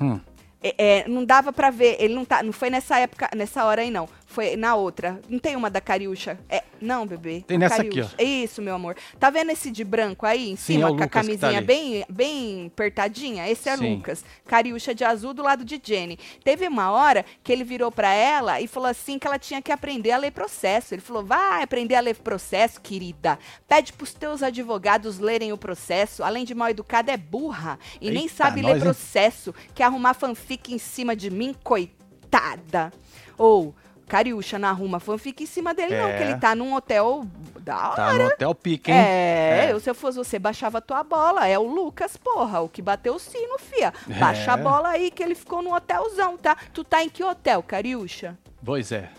Hum. 0.01 0.21
É, 0.63 1.01
é, 1.01 1.09
não 1.09 1.25
dava 1.25 1.53
pra 1.53 1.71
ver, 1.71 1.97
ele 2.01 2.15
não 2.15 2.25
tá, 2.25 2.43
não 2.43 2.53
foi 2.53 2.71
nessa 2.71 2.99
época, 2.99 3.29
nessa 3.37 3.65
hora 3.65 3.83
aí 3.83 3.91
não, 3.91 4.09
foi 4.37 4.55
na 4.55 4.75
outra. 4.75 5.19
Não 5.31 5.39
tem 5.39 5.57
uma 5.57 5.71
da 5.71 5.81
Cariúcha? 5.81 6.39
É, 6.47 6.63
não, 6.79 7.07
bebê. 7.07 7.43
Tem 7.47 7.57
nessa 7.57 7.81
aqui, 7.81 7.89
Cariúcha. 7.89 8.23
Isso, 8.23 8.61
meu 8.61 8.75
amor. 8.75 8.95
Tá 9.19 9.31
vendo 9.31 9.51
esse 9.51 9.71
de 9.71 9.83
branco 9.83 10.27
aí 10.27 10.51
em 10.51 10.57
Sim, 10.57 10.75
cima, 10.75 10.89
é 10.89 10.91
com 10.91 10.97
a 10.97 10.99
que 10.99 11.05
tá 11.05 11.09
camisinha 11.09 11.57
ali. 11.57 11.67
bem, 11.67 12.05
bem 12.07 12.67
apertadinha? 12.67 13.49
Esse 13.49 13.71
é 13.71 13.77
Sim. 13.79 13.95
Lucas. 13.95 14.23
Cariúcha 14.47 14.95
de 14.95 15.05
azul 15.05 15.33
do 15.33 15.43
lado 15.43 15.65
de 15.65 15.81
Jenny. 15.83 16.19
Teve 16.45 16.69
uma 16.69 16.91
hora 16.91 17.25
que 17.43 17.51
ele 17.51 17.65
virou 17.65 17.91
pra 17.91 18.13
ela 18.13 18.61
e 18.61 18.69
falou 18.69 18.91
assim 18.91 19.19
que 19.19 19.27
ela 19.27 19.39
tinha 19.39 19.63
que 19.63 19.73
aprender 19.73 20.11
a 20.11 20.19
ler 20.19 20.33
processo. 20.33 20.93
Ele 20.93 21.01
falou: 21.01 21.25
vai 21.25 21.63
aprender 21.63 21.95
a 21.95 22.01
ler 22.01 22.17
processo, 22.17 22.79
querida. 22.83 23.39
Pede 23.67 23.95
pros 23.95 24.13
teus 24.13 24.43
advogados 24.43 25.19
lerem 25.19 25.51
o 25.51 25.57
processo. 25.57 26.23
Além 26.23 26.45
de 26.45 26.55
mal 26.55 26.69
educada, 26.69 27.11
é 27.11 27.17
burra. 27.17 27.79
E 28.03 28.11
nem 28.11 28.25
Eita, 28.25 28.35
sabe 28.35 28.61
ler 28.61 28.69
nós, 28.69 28.77
hein? 28.77 28.83
processo. 28.83 29.55
Quer 29.75 29.85
arrumar 29.85 30.13
fanfic 30.13 30.75
em 30.75 30.79
cima 30.79 31.17
de 31.17 31.31
mim, 31.31 31.57
coitada. 31.65 32.93
Ou. 33.39 33.75
Cariúcha 34.09 34.59
não 34.59 34.69
arruma 34.69 35.01
fanfic 35.01 35.43
em 35.43 35.47
cima 35.47 35.75
dele, 35.75 35.97
não, 35.97 36.09
É. 36.09 36.17
que 36.17 36.23
ele 36.23 36.37
tá 36.37 36.55
num 36.55 36.75
hotel 36.75 37.27
da 37.61 37.89
hora. 37.91 37.97
Tá 37.97 38.13
no 38.15 38.27
hotel 38.27 38.55
pique, 38.55 38.91
hein? 38.91 38.97
É, 38.97 39.67
É. 39.67 39.73
eu, 39.73 39.81
se 39.81 39.91
eu 39.91 39.95
fosse 39.95 40.17
você, 40.17 40.39
baixava 40.39 40.81
tua 40.81 41.03
bola. 41.03 41.47
É 41.49 41.59
o 41.59 41.65
Lucas, 41.65 42.17
porra, 42.17 42.61
o 42.61 42.69
que 42.69 42.81
bateu 42.81 43.15
o 43.17 43.19
sino, 43.19 43.59
fia. 43.59 43.93
Baixa 44.19 44.53
É. 44.53 44.55
a 44.55 44.57
bola 44.57 44.91
aí, 44.91 45.11
que 45.11 45.23
ele 45.23 45.35
ficou 45.35 45.61
no 45.63 45.75
hotelzão, 45.75 46.37
tá? 46.37 46.57
Tu 46.73 46.85
tá 46.85 47.03
em 47.03 47.09
que 47.09 47.25
hotel, 47.25 47.63
Cariúcha? 47.63 48.39
Pois 48.65 48.93
é. 48.93 49.11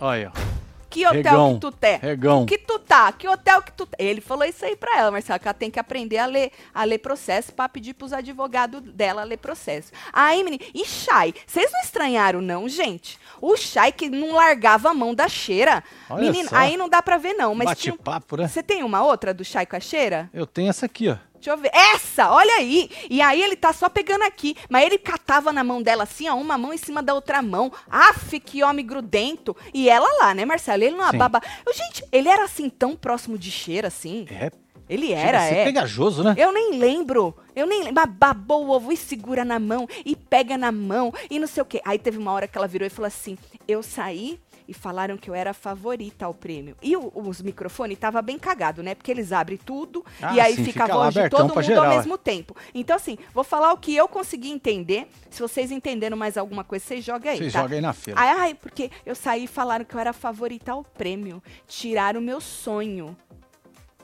Olha, 0.00 0.32
ó. 0.34 0.61
Que 0.92 1.06
hotel 1.06 1.22
Regão. 1.22 1.54
que 1.54 1.60
tu 1.60 1.72
tá? 1.72 1.96
Regão. 1.96 2.46
Que 2.46 2.58
tu 2.58 2.78
tá? 2.78 3.12
Que 3.12 3.26
hotel 3.28 3.62
que 3.62 3.72
tu 3.72 3.86
tá? 3.86 3.96
Ele 3.98 4.20
falou 4.20 4.44
isso 4.44 4.64
aí 4.64 4.76
pra 4.76 4.98
ela, 4.98 5.10
Marcelo, 5.10 5.40
que 5.40 5.48
ela 5.48 5.54
tem 5.54 5.70
que 5.70 5.80
aprender 5.80 6.18
a 6.18 6.26
ler, 6.26 6.52
a 6.74 6.84
ler 6.84 6.98
processo 6.98 7.52
pra 7.52 7.68
pedir 7.68 7.94
pros 7.94 8.12
advogados 8.12 8.80
dela 8.82 9.24
ler 9.24 9.38
processo. 9.38 9.90
Aí, 10.12 10.44
menina, 10.44 10.62
e 10.74 10.84
Chay? 10.84 11.34
Vocês 11.46 11.72
não 11.72 11.80
estranharam, 11.80 12.40
não, 12.42 12.68
gente? 12.68 13.18
O 13.40 13.56
Chay 13.56 13.90
que 13.90 14.10
não 14.10 14.34
largava 14.34 14.90
a 14.90 14.94
mão 14.94 15.14
da 15.14 15.28
cheira. 15.28 15.82
Olha 16.10 16.20
Menina, 16.30 16.50
só. 16.50 16.56
aí 16.56 16.76
não 16.76 16.88
dá 16.88 17.00
pra 17.02 17.16
ver, 17.16 17.32
não. 17.34 17.54
Mas 17.54 17.78
tinha... 17.78 17.92
Bate-papo, 17.92 18.36
né? 18.36 18.48
Você 18.48 18.62
tem 18.62 18.82
uma 18.82 19.02
outra 19.02 19.32
do 19.32 19.44
Chay 19.44 19.64
com 19.64 19.76
a 19.76 19.80
cheira? 19.80 20.28
Eu 20.34 20.46
tenho 20.46 20.68
essa 20.68 20.86
aqui, 20.86 21.08
ó. 21.08 21.16
Deixa 21.42 21.50
eu 21.50 21.56
ver. 21.56 21.72
Essa, 21.74 22.30
olha 22.30 22.54
aí. 22.54 22.88
E 23.10 23.20
aí 23.20 23.42
ele 23.42 23.56
tá 23.56 23.72
só 23.72 23.88
pegando 23.88 24.22
aqui. 24.22 24.56
Mas 24.70 24.86
ele 24.86 24.96
catava 24.96 25.52
na 25.52 25.64
mão 25.64 25.82
dela 25.82 26.04
assim, 26.04 26.28
ó, 26.28 26.36
uma 26.36 26.56
mão 26.56 26.72
em 26.72 26.78
cima 26.78 27.02
da 27.02 27.12
outra 27.14 27.42
mão. 27.42 27.72
Aff, 27.90 28.38
que 28.38 28.62
homem 28.62 28.86
grudento. 28.86 29.56
E 29.74 29.88
ela 29.88 30.06
lá, 30.20 30.32
né, 30.32 30.44
Marcelo? 30.44 30.84
Ele 30.84 30.94
não 30.94 31.10
Sim. 31.10 31.16
ababa. 31.16 31.42
Eu, 31.66 31.74
gente, 31.74 32.04
ele 32.12 32.28
era 32.28 32.44
assim 32.44 32.70
tão 32.70 32.94
próximo 32.94 33.36
de 33.36 33.50
cheira 33.50 33.88
assim? 33.88 34.24
É, 34.30 34.52
Ele 34.88 35.12
era, 35.12 35.42
é. 35.42 35.64
pegajoso, 35.64 36.22
né? 36.22 36.36
Eu 36.38 36.52
nem 36.52 36.78
lembro. 36.78 37.36
Eu 37.56 37.66
nem 37.66 37.80
lembro. 37.80 37.94
Mas 37.96 38.14
babou 38.14 38.66
o 38.66 38.70
ovo 38.70 38.92
e 38.92 38.96
segura 38.96 39.44
na 39.44 39.58
mão. 39.58 39.88
E 40.06 40.14
pega 40.14 40.56
na 40.56 40.70
mão. 40.70 41.12
E 41.28 41.40
não 41.40 41.48
sei 41.48 41.60
o 41.60 41.66
quê. 41.66 41.80
Aí 41.84 41.98
teve 41.98 42.18
uma 42.18 42.30
hora 42.30 42.46
que 42.46 42.56
ela 42.56 42.68
virou 42.68 42.86
e 42.86 42.90
falou 42.90 43.08
assim: 43.08 43.36
Eu 43.66 43.82
saí 43.82 44.38
e 44.68 44.74
falaram 44.74 45.16
que 45.16 45.28
eu 45.28 45.34
era 45.34 45.50
a 45.50 45.54
favorita 45.54 46.24
ao 46.26 46.34
prêmio. 46.34 46.76
E 46.82 46.96
o- 46.96 47.12
os 47.14 47.40
microfones 47.42 47.98
tava 47.98 48.20
bem 48.22 48.38
cagado, 48.38 48.82
né? 48.82 48.94
Porque 48.94 49.10
eles 49.10 49.32
abrem 49.32 49.58
tudo 49.58 50.04
Ah, 50.20 50.34
e 50.34 50.40
aí 50.40 50.56
sim, 50.56 50.64
fica 50.64 50.84
a 50.84 50.86
fica 50.86 50.96
lá 50.96 51.04
voz 51.04 51.14
de 51.14 51.28
todo 51.30 51.48
mundo 51.48 51.62
geral, 51.62 51.84
ao 51.86 51.92
é. 51.92 51.96
mesmo 51.96 52.16
tempo. 52.18 52.56
Então, 52.74 52.96
assim, 52.96 53.16
vou 53.34 53.44
falar 53.44 53.72
o 53.72 53.76
que 53.76 53.94
eu 53.94 54.08
consegui 54.08 54.50
entender. 54.50 55.06
Se 55.30 55.40
vocês 55.40 55.70
entenderam 55.70 56.16
mais 56.16 56.36
alguma 56.36 56.64
coisa, 56.64 56.84
vocês 56.84 57.04
joguem 57.04 57.32
aí. 57.32 57.38
Vocês 57.38 57.52
tá? 57.52 57.62
jogam 57.62 57.76
aí 57.76 57.82
na 57.82 57.92
fila. 57.92 58.20
Ai, 58.20 58.28
ai, 58.28 58.54
porque 58.54 58.90
eu 59.06 59.14
saí 59.14 59.44
e 59.44 59.46
falaram 59.46 59.84
que 59.84 59.94
eu 59.94 60.00
era 60.00 60.10
a 60.10 60.14
favorita 60.14 60.72
ao 60.72 60.84
prêmio. 60.84 61.42
Tiraram 61.66 62.20
o 62.20 62.22
meu 62.22 62.40
sonho. 62.40 63.16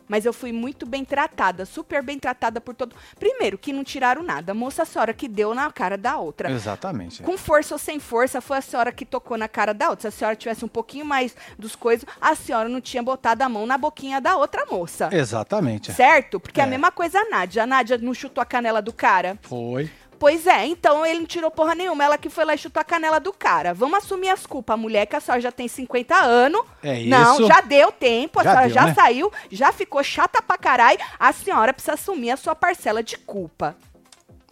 Mas 0.09 0.25
eu 0.25 0.33
fui 0.33 0.53
muito 0.53 0.87
bem 0.87 1.05
tratada, 1.05 1.65
super 1.67 2.03
bem 2.03 2.19
tratada 2.19 2.61
por 2.61 2.75
todo. 2.75 2.97
Primeiro, 3.19 3.59
que 3.59 3.73
não 3.73 3.85
tiraram 3.85 4.23
nada. 4.23 4.53
A 4.53 4.55
moça, 4.55 4.83
a 4.83 4.87
senhora 4.87 5.13
que 5.13 5.29
deu 5.29 5.55
na 5.55 5.71
cara 5.71 5.97
da 5.99 6.17
outra. 6.17 6.51
Exatamente. 6.51 7.23
Com 7.23 7.37
força 7.37 7.75
ou 7.75 7.79
sem 7.79 8.01
força, 8.01 8.41
foi 8.41 8.59
a 8.59 8.63
senhora 8.63 8.91
que 8.93 9.05
tocou 9.05 9.37
na 9.37 9.49
cara 9.49 9.73
da 9.75 9.91
outra. 9.91 10.03
Se 10.11 10.17
a 10.17 10.19
senhora 10.19 10.37
tivesse 10.37 10.65
um 10.65 10.69
pouquinho 10.69 11.05
mais 11.05 11.37
dos 11.59 11.77
coisas, 11.77 12.07
a 12.21 12.35
senhora 12.35 12.69
não 12.69 12.81
tinha 12.81 13.03
botado 13.03 13.43
a 13.45 13.49
mão 13.49 13.67
na 13.67 13.77
boquinha 13.77 14.21
da 14.21 14.37
outra 14.37 14.65
moça. 14.67 15.11
Exatamente. 15.13 15.93
Certo? 15.93 16.41
Porque 16.41 16.61
é 16.61 16.65
a 16.65 16.67
É. 16.67 16.71
mesma 16.71 16.91
coisa 16.91 17.19
a 17.21 17.25
Nádia. 17.29 17.63
A 17.63 17.67
Nádia 17.67 17.99
não 17.99 18.15
chutou 18.15 18.41
a 18.41 18.47
canela 18.47 18.81
do 18.81 18.93
cara. 18.93 19.39
Foi. 19.43 19.91
Pois 20.19 20.47
é, 20.47 20.67
então 20.67 21.07
ele 21.07 21.21
não 21.21 21.27
tirou 21.27 21.51
porra 21.51 21.75
nenhuma. 21.75 22.03
Ela 22.05 22.19
que 22.19 22.29
foi 22.29 22.45
lá 22.45 22.55
e 22.55 22.59
chutou 22.59 22.81
a 22.81 22.85
canela 22.85 23.21
do 23.21 23.33
cara. 23.33 23.73
Vamos 23.73 23.99
assumir 23.99 24.29
as 24.31 24.45
culpas. 24.47 24.75
A 24.75 24.77
mulher 24.77 25.07
que 25.07 25.15
a 25.15 25.21
senhora 25.21 25.41
já 25.41 25.53
tem 25.53 25.69
50 25.69 26.15
anos. 26.17 26.63
É 26.83 27.01
Não, 27.05 27.35
isso. 27.35 27.47
já 27.47 27.61
deu 27.61 27.93
tempo. 27.93 28.41
A 28.41 28.45
Já 28.45 28.51
senhora 28.51 28.67
deu, 28.67 28.75
já 28.75 28.87
né? 28.87 28.95
saiu, 28.95 29.33
já 29.51 29.73
ficou 29.73 30.03
chata 30.03 30.43
pra 30.43 30.59
caralho. 30.59 30.99
A 31.19 31.33
senhora 31.33 31.73
precisa 31.73 31.95
assumir 31.95 32.31
a 32.31 32.37
sua 32.37 32.55
parcela 32.55 33.03
de 33.03 33.17
culpa. 33.19 33.77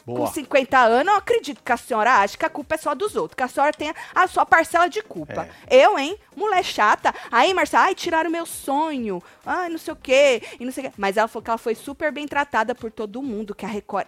Boa. 0.07 0.21
Com 0.21 0.27
50 0.29 0.79
anos, 0.79 1.13
eu 1.13 1.19
acredito 1.19 1.61
que 1.65 1.73
a 1.73 1.77
senhora 1.77 2.13
acha 2.19 2.39
que 2.39 2.45
a 2.45 2.49
culpa 2.49 2.77
é 2.77 2.79
só 2.79 2.95
dos 2.95 3.17
outros, 3.17 3.35
que 3.35 3.43
a 3.43 3.49
senhora 3.49 3.73
tem 3.73 3.93
a 4.15 4.29
sua 4.29 4.47
parcela 4.47 4.89
de 4.89 5.03
culpa. 5.03 5.49
Eu, 5.69 5.99
hein? 5.99 6.17
Mulher 6.37 6.63
chata. 6.63 7.13
Aí, 7.29 7.53
Marcela, 7.53 7.87
ai, 7.87 7.95
tiraram 7.97 8.31
meu 8.31 8.47
sonho. 8.47 9.21
Ai, 9.45 9.69
não 9.69 9.79
sei 9.79 9.93
o 9.93 9.97
quê. 9.97 10.41
E 10.61 10.65
não 10.65 10.71
sei 10.71 10.85
o 10.85 10.87
quê. 10.89 10.95
Mas 10.97 11.17
ela 11.17 11.27
falou 11.27 11.43
que 11.43 11.51
ela 11.51 11.59
foi 11.59 11.75
super 11.75 12.13
bem 12.13 12.29
tratada 12.29 12.73
por 12.73 12.93
todo 12.93 13.21
mundo, 13.21 13.53
que 13.53 13.65
a 13.67 13.69
Record 13.69 14.07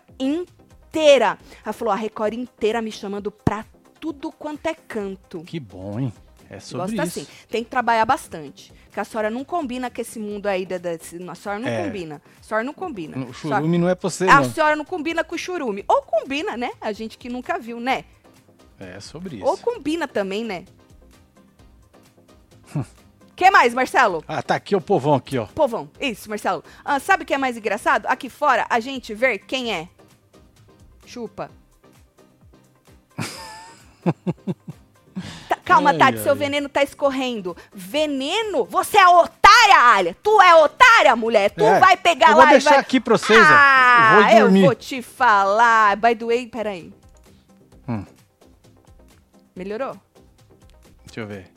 inteira. 0.89 1.39
Ela 1.65 1.73
falou, 1.73 1.93
a 1.93 1.97
Record 1.97 2.35
inteira 2.35 2.81
me 2.83 2.91
chamando 2.91 3.31
pra 3.31 3.65
tudo 4.01 4.33
quanto 4.33 4.67
é 4.67 4.75
canto. 4.75 5.43
Que 5.43 5.61
bom, 5.61 5.99
hein? 6.01 6.13
É 6.51 6.59
sobre 6.61 6.97
Gosta 6.97 7.05
isso. 7.07 7.21
assim. 7.21 7.29
Tem 7.51 7.63
que 7.63 7.69
trabalhar 7.71 8.07
bastante. 8.07 8.73
Que 8.91 8.99
a 8.99 9.05
senhora 9.05 9.29
não 9.29 9.45
combina 9.45 9.91
com 9.91 10.01
esse 10.01 10.19
mundo 10.19 10.47
aí. 10.47 10.65
Da, 10.65 10.79
da, 10.79 10.91
a 10.93 11.35
senhora 11.35 11.61
não 11.61 11.69
É. 11.69 11.85
combina. 11.85 12.23
A 12.41 12.43
senhora 12.43 12.65
não 12.65 12.73
combina. 12.73 13.17
O 13.19 13.35
senhora- 13.35 13.61
churume 13.61 13.77
não 13.79 13.89
é 13.89 13.95
pra 13.95 14.09
você, 14.09 14.25
a 14.27 14.37
não. 14.41 14.51
senhora 14.51 14.75
não 14.75 14.85
combina 14.85 15.23
com 15.23 15.35
o 15.35 15.39
churume. 15.39 15.85
Ou 15.87 16.01
combina, 16.03 16.57
né? 16.57 16.71
A 16.81 16.91
gente 16.93 17.19
que 17.19 17.29
nunca 17.29 17.59
viu, 17.59 17.79
né? 17.79 18.05
É 18.81 18.99
sobre 18.99 19.37
isso. 19.37 19.45
Ou 19.45 19.59
combina 19.59 20.09
também, 20.09 20.43
né? 20.45 20.65
que 23.37 23.51
mais, 23.51 23.75
Marcelo? 23.75 24.25
Ah, 24.27 24.43
tá 24.43 24.55
aqui 24.55 24.75
o 24.75 24.81
povão 24.81 25.15
aqui, 25.15 25.37
ó. 25.39 25.47
Povão. 25.47 25.91
Isso, 26.01 26.29
Marcelo. 26.31 26.65
Ah, 26.85 26.99
sabe 26.99 27.23
o 27.25 27.27
que 27.27 27.35
é 27.35 27.39
mais 27.39 27.57
engraçado? 27.59 28.07
Aqui 28.07 28.29
fora, 28.31 28.67
a 28.71 28.81
gente 28.81 29.13
ver 29.15 29.39
quem 29.41 29.75
é. 29.75 29.89
Chupa. 31.09 31.51
Tá, 35.49 35.57
calma, 35.65 35.91
Ai, 35.91 35.99
Tati, 35.99 36.19
seu 36.19 36.33
ai. 36.33 36.39
veneno 36.39 36.69
tá 36.69 36.83
escorrendo. 36.83 37.57
Veneno? 37.73 38.65
Você 38.67 38.99
é 38.99 39.09
otária, 39.09 39.77
Alia. 39.97 40.17
Tu 40.23 40.41
é 40.41 40.55
otária, 40.55 41.17
mulher. 41.17 41.51
Tu 41.51 41.65
É, 41.65 41.81
vai 41.81 41.97
pegar 41.97 42.31
eu 42.31 42.37
lá 42.37 42.45
vou 42.45 42.49
e 42.49 42.51
deixar 42.53 42.71
vai... 42.71 42.79
aqui 42.81 43.01
pra 43.01 43.17
vocês, 43.19 43.39
ó. 43.41 43.43
Ah, 43.51 44.21
Eu 44.21 44.23
vou 44.33 44.41
dormir. 44.43 44.65
vou 44.67 44.75
te 44.75 45.03
falar. 45.03 45.97
By 45.97 46.15
the 46.15 46.25
way, 46.25 46.47
peraí. 46.47 46.93
Hum. 47.89 48.05
Melhorou? 49.57 49.97
Deixa 51.07 51.21
eu 51.21 51.27
ver. 51.27 51.51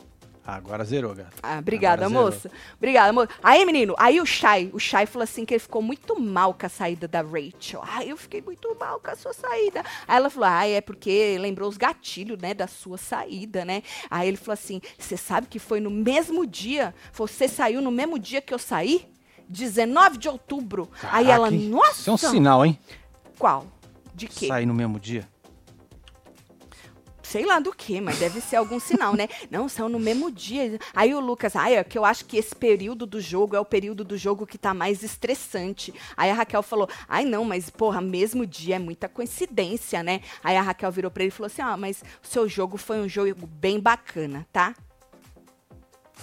Agora 0.46 0.84
zerou, 0.84 1.14
gata. 1.14 1.34
Ah, 1.44 1.60
obrigada, 1.60 2.06
Agora 2.06 2.10
zerou. 2.10 2.32
moça. 2.32 2.52
Obrigada, 2.78 3.14
moça. 3.14 3.30
Aí, 3.44 3.64
menino, 3.64 3.94
aí 3.98 4.20
o 4.20 4.26
Shai, 4.26 4.72
o 4.74 4.80
Shai 4.80 5.06
falou 5.06 5.24
assim 5.24 5.46
que 5.46 5.54
ele 5.54 5.60
ficou 5.60 5.82
muito 5.84 6.20
mal 6.20 6.54
com 6.54 6.66
a 6.66 6.70
saída 6.70 7.08
da 7.08 7.22
Rachel. 7.22 7.82
Ai, 7.86 8.12
eu 8.12 8.18
fiquei 8.18 8.42
muito 8.42 8.76
mal 8.80 9.00
com 9.00 9.12
a 9.12 9.16
sua 9.16 9.34
saída. 9.34 9.84
Aí 10.08 10.18
ela 10.18 10.30
falou, 10.32 10.50
ai, 10.50 10.74
é 10.74 10.82
porque 10.82 11.38
lembrou 11.40 11.70
os 11.70 11.78
gatilhos, 11.78 12.40
né, 12.42 12.54
da 12.56 12.66
sua 12.68 12.98
saída, 12.98 13.64
né? 13.64 13.84
Aí 14.10 14.28
ele 14.28 14.38
falou 14.38 14.54
assim, 14.54 14.82
você 14.98 15.16
sabe 15.16 15.46
que 15.48 15.60
foi 15.60 15.80
no 15.80 15.92
mesmo 15.92 16.46
dia, 16.48 16.94
você 17.14 17.48
saiu 17.48 17.80
no 17.82 17.92
mesmo 17.92 18.18
dia 18.18 18.42
que 18.42 18.54
eu 18.54 18.60
saí? 18.60 19.08
19 19.48 20.18
de 20.18 20.28
outubro. 20.28 20.90
aí 21.04 21.26
Caraca, 21.26 21.32
ela, 21.32 21.54
hein? 21.54 21.70
nossa, 21.70 22.02
Isso 22.02 22.10
é 22.10 22.14
um 22.14 22.18
sinal, 22.18 22.66
hein? 22.66 22.80
qual? 23.38 23.68
De 24.16 24.28
quê? 24.28 24.48
Sair 24.48 24.66
no 24.66 24.74
mesmo 24.74 25.00
dia. 25.00 25.28
Sei 27.32 27.46
lá 27.46 27.62
do 27.62 27.72
que, 27.72 28.02
mas 28.02 28.20
deve 28.20 28.42
ser 28.42 28.58
algum 28.58 28.78
sinal, 28.78 29.16
né? 29.16 29.30
Não, 29.50 29.70
são 29.70 29.88
no 29.88 29.98
mesmo 29.98 30.30
dia. 30.30 30.78
Aí 30.94 31.16
o 31.16 31.20
Lucas, 31.22 31.56
ai, 31.56 31.78
é 31.78 31.84
que 31.84 31.98
eu 31.98 32.04
acho 32.04 32.26
que 32.26 32.36
esse 32.36 32.54
período 32.54 33.06
do 33.06 33.22
jogo 33.22 33.56
é 33.56 33.60
o 33.60 33.64
período 33.64 34.04
do 34.04 34.18
jogo 34.18 34.46
que 34.46 34.58
tá 34.58 34.74
mais 34.74 35.02
estressante. 35.02 35.94
Aí 36.18 36.30
a 36.30 36.34
Raquel 36.34 36.62
falou, 36.62 36.90
ai 37.08 37.24
não, 37.24 37.46
mas 37.46 37.70
porra, 37.70 38.02
mesmo 38.02 38.46
dia 38.46 38.76
é 38.76 38.80
muita 38.80 39.08
coincidência, 39.08 40.04
né? 40.04 40.20
Aí 40.44 40.58
a 40.58 40.62
Raquel 40.62 40.92
virou 40.92 41.10
pra 41.10 41.24
ele 41.24 41.30
e 41.30 41.32
falou 41.32 41.48
assim, 41.48 41.62
ah, 41.62 41.78
mas 41.78 42.04
o 42.22 42.28
seu 42.28 42.50
jogo 42.50 42.76
foi 42.76 43.00
um 43.00 43.08
jogo 43.08 43.48
bem 43.48 43.80
bacana, 43.80 44.46
tá? 44.52 44.76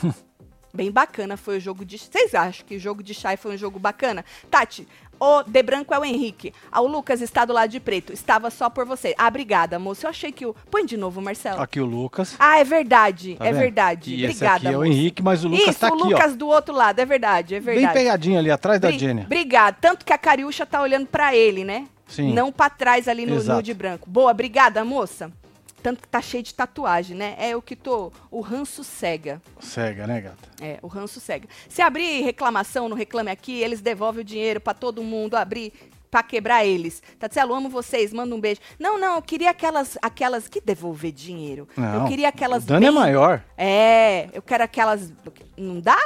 Bem 0.75 0.93
bacana 0.93 1.37
foi 1.37 1.57
o 1.57 1.61
jogo 1.61 1.85
de. 1.85 1.99
Vocês 1.99 2.35
acham 2.35 2.67
que 2.67 2.77
o 2.77 2.79
jogo 2.79 3.03
de 3.03 3.15
Chai 3.15 3.37
foi 3.37 3.55
um 3.55 3.57
jogo 3.57 3.79
bacana? 3.79 4.25
Tati, 4.51 4.87
o 5.21 5.43
de 5.43 5.63
branco 5.63 5.93
é 5.95 5.99
o 5.99 6.05
Henrique. 6.05 6.53
Ah, 6.71 6.81
o 6.81 6.87
Lucas 6.87 7.21
está 7.21 7.45
do 7.45 7.53
lado 7.53 7.71
de 7.71 7.81
preto. 7.81 8.13
Estava 8.13 8.51
só 8.51 8.69
por 8.71 8.85
você. 8.85 9.15
Ah, 9.19 9.29
obrigada, 9.29 9.79
moço. 9.79 10.07
Eu 10.07 10.11
achei 10.11 10.31
que 10.33 10.47
o. 10.47 10.55
Põe 10.71 10.85
de 10.87 10.97
novo, 10.97 11.21
Marcelo. 11.21 11.61
Aqui 11.61 11.81
o 11.81 11.85
Lucas. 11.87 12.35
Ah, 12.39 12.59
é 12.59 12.65
verdade. 12.65 13.37
tá 13.37 13.47
é 13.47 13.53
vendo? 13.53 13.61
verdade. 13.61 14.15
E 14.15 14.25
esse 14.25 14.37
obrigada, 14.37 14.57
aqui 14.57 14.67
é 14.69 14.71
o 14.71 14.81
moço. 14.81 14.87
Henrique, 14.93 15.23
mas 15.23 15.45
o 15.45 15.49
Lucas 15.49 15.69
Isso, 15.69 15.81
tá 15.81 15.91
o 15.91 15.95
aqui, 15.95 16.03
Lucas 16.05 16.37
do 16.37 16.49
outro 16.49 16.75
lado. 16.75 16.99
É 16.99 17.05
verdade, 17.05 17.55
é 17.55 17.59
ó. 17.59 17.61
Bem 17.61 17.75
verdade. 17.77 17.95
pegadinho 17.95 18.39
ali, 18.39 18.51
atrás 18.51 18.81
da 18.81 18.89
Bri- 18.89 18.99
Jenny. 18.99 19.23
Obrigada. 19.23 19.77
Tanto 19.81 20.05
que 20.05 20.13
a 20.13 20.19
Cariúcha 20.19 20.65
tá 20.65 20.81
olhando 20.81 21.07
pra 21.07 21.35
ele, 21.35 21.65
né? 21.65 21.87
Sim. 22.07 22.33
Não 22.33 22.51
pra 22.51 22.71
trás 22.71 23.07
ali 23.07 23.27
no, 23.27 23.43
no 23.43 23.63
de 23.63 23.75
branco. 23.75 24.09
Boa, 24.09 24.31
obrigada, 24.31 24.85
moça. 24.85 25.31
Tanto 25.83 26.03
que 26.03 26.09
tá 26.09 26.21
cheio 26.21 26.43
de 26.43 26.53
tatuagem, 26.55 27.17
né? 27.17 27.37
É 27.39 27.55
o 27.57 27.63
que 27.63 27.77
tô. 27.77 28.13
O 28.31 28.41
ranço 28.41 28.83
cega. 28.83 29.41
Cega, 29.61 30.07
né, 30.07 30.21
gata? 30.21 30.49
É, 30.61 30.79
o 30.83 30.87
ranço 30.89 31.21
cega. 31.21 31.49
Se 31.69 31.81
abrir 31.81 32.23
reclamação 32.23 32.89
no 32.89 32.95
Reclame 32.95 33.31
Aqui, 33.31 33.61
eles 33.61 33.81
devolvem 33.81 34.23
o 34.23 34.25
dinheiro 34.25 34.61
pra 34.61 34.75
todo 34.75 35.03
mundo 35.03 35.37
abrir 35.37 35.73
pra 36.11 36.23
quebrar 36.23 36.65
eles. 36.65 37.03
Tatielo, 37.19 37.55
amo 37.55 37.69
vocês, 37.69 38.13
manda 38.13 38.35
um 38.35 38.41
beijo. 38.41 38.61
Não, 38.79 38.99
não, 38.99 39.17
eu 39.17 39.23
queria 39.23 39.51
aquelas, 39.51 39.97
aquelas 40.03 40.49
que 40.49 40.61
devolver 40.61 41.13
dinheiro. 41.13 41.69
Não, 41.77 42.03
eu 42.03 42.09
queria 42.09 42.29
aquelas 42.31 42.65
o 42.65 42.67
dano 42.67 42.87
é 42.87 42.89
bem- 42.89 42.99
maior. 42.99 43.45
É, 43.57 44.29
eu 44.33 44.43
quero 44.43 44.65
aquelas. 44.65 45.13
Não 45.57 45.81
dá? 45.81 45.99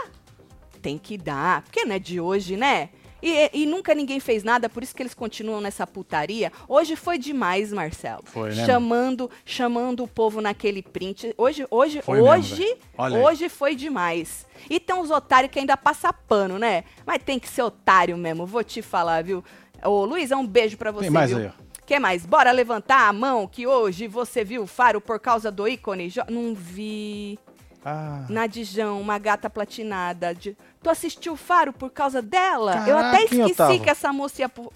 Tem 0.82 0.98
que 0.98 1.16
dar. 1.16 1.62
Porque 1.62 1.84
não 1.84 1.94
é 1.94 1.98
de 1.98 2.20
hoje, 2.20 2.56
né? 2.56 2.90
E, 3.22 3.50
e 3.52 3.66
nunca 3.66 3.94
ninguém 3.94 4.18
fez 4.18 4.42
nada, 4.42 4.68
por 4.68 4.82
isso 4.82 4.94
que 4.94 5.02
eles 5.02 5.14
continuam 5.14 5.60
nessa 5.60 5.86
putaria. 5.86 6.50
Hoje 6.68 6.96
foi 6.96 7.18
demais, 7.18 7.72
Marcelo. 7.72 8.22
Foi, 8.24 8.52
né, 8.54 8.66
Chamando, 8.66 9.30
chamando 9.44 10.02
o 10.02 10.08
povo 10.08 10.40
naquele 10.40 10.82
print. 10.82 11.32
Hoje, 11.38 11.66
hoje, 11.70 12.02
Foi 12.02 12.20
mesmo, 12.20 12.30
hoje, 12.32 12.76
aí. 12.98 13.12
hoje 13.14 13.48
foi 13.48 13.74
demais. 13.76 14.44
E 14.68 14.80
tem 14.80 14.96
uns 14.96 15.10
otários 15.10 15.52
que 15.52 15.58
ainda 15.58 15.76
passa 15.76 16.12
pano, 16.12 16.58
né? 16.58 16.84
Mas 17.06 17.22
tem 17.22 17.38
que 17.38 17.48
ser 17.48 17.62
otário 17.62 18.16
mesmo, 18.16 18.44
vou 18.46 18.64
te 18.64 18.82
falar, 18.82 19.22
viu? 19.22 19.44
Ô, 19.84 20.04
Luiz, 20.04 20.30
um 20.32 20.46
beijo 20.46 20.76
pra 20.76 20.90
você, 20.90 21.02
Tem 21.06 21.10
mais 21.10 21.30
viu? 21.30 21.38
aí, 21.38 21.46
ó. 21.46 21.50
que 21.86 21.98
mais? 21.98 22.24
Bora 22.26 22.50
levantar 22.52 23.08
a 23.08 23.12
mão 23.12 23.46
que 23.46 23.66
hoje 23.66 24.06
você 24.08 24.42
viu 24.44 24.62
o 24.62 24.66
faro 24.66 25.00
por 25.00 25.18
causa 25.20 25.50
do 25.50 25.66
ícone? 25.68 26.08
Jo- 26.08 26.22
Não 26.28 26.54
vi. 26.54 27.38
Ah, 27.84 28.24
Nadijão, 28.28 29.00
uma 29.00 29.18
gata 29.18 29.50
platinada. 29.50 30.34
De... 30.34 30.56
Tu 30.82 30.90
assistiu 30.90 31.32
o 31.32 31.36
Faro 31.36 31.72
por 31.72 31.90
causa 31.90 32.22
dela? 32.22 32.76
eu 32.86 32.96
Caraca, 32.96 33.08
até 33.08 33.20
hein, 33.20 33.28
esqueci 33.30 33.80
que 33.80 33.90
essa 33.90 34.12
moça 34.12 34.42
ia 34.42 34.48
pro... 34.48 34.72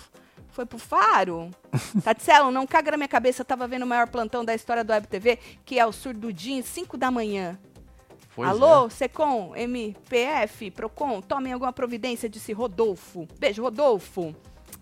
foi 0.51 0.67
pro 0.67 0.79
Faro. 0.79 1.51
Tatselo, 2.03 2.51
não 2.51 2.67
caga 2.67 2.93
na 2.93 2.97
minha 2.97 3.09
cabeça. 3.09 3.43
Eu 3.43 3.47
tava 3.47 3.69
vendo 3.69 3.85
o 3.85 3.87
maior 3.87 4.09
plantão 4.09 4.45
da 4.45 4.55
história 4.55 4.83
do 4.83 4.93
Web 4.93 5.07
TV, 5.07 5.39
que 5.65 5.79
é 5.79 5.87
o 5.87 5.93
Surdudinho, 5.93 6.63
5 6.63 6.97
da 6.97 7.11
manhã. 7.11 7.59
pois 8.35 8.49
Alô, 8.49 8.87
é. 8.87 8.91
Secom, 8.91 9.55
MPF, 9.55 10.71
Procon, 10.73 11.21
tomem 11.21 11.53
alguma 11.53 11.73
providência, 11.73 12.29
disse 12.29 12.53
Rodolfo. 12.53 13.29
Beijo, 13.39 13.63
Rodolfo. 13.63 14.35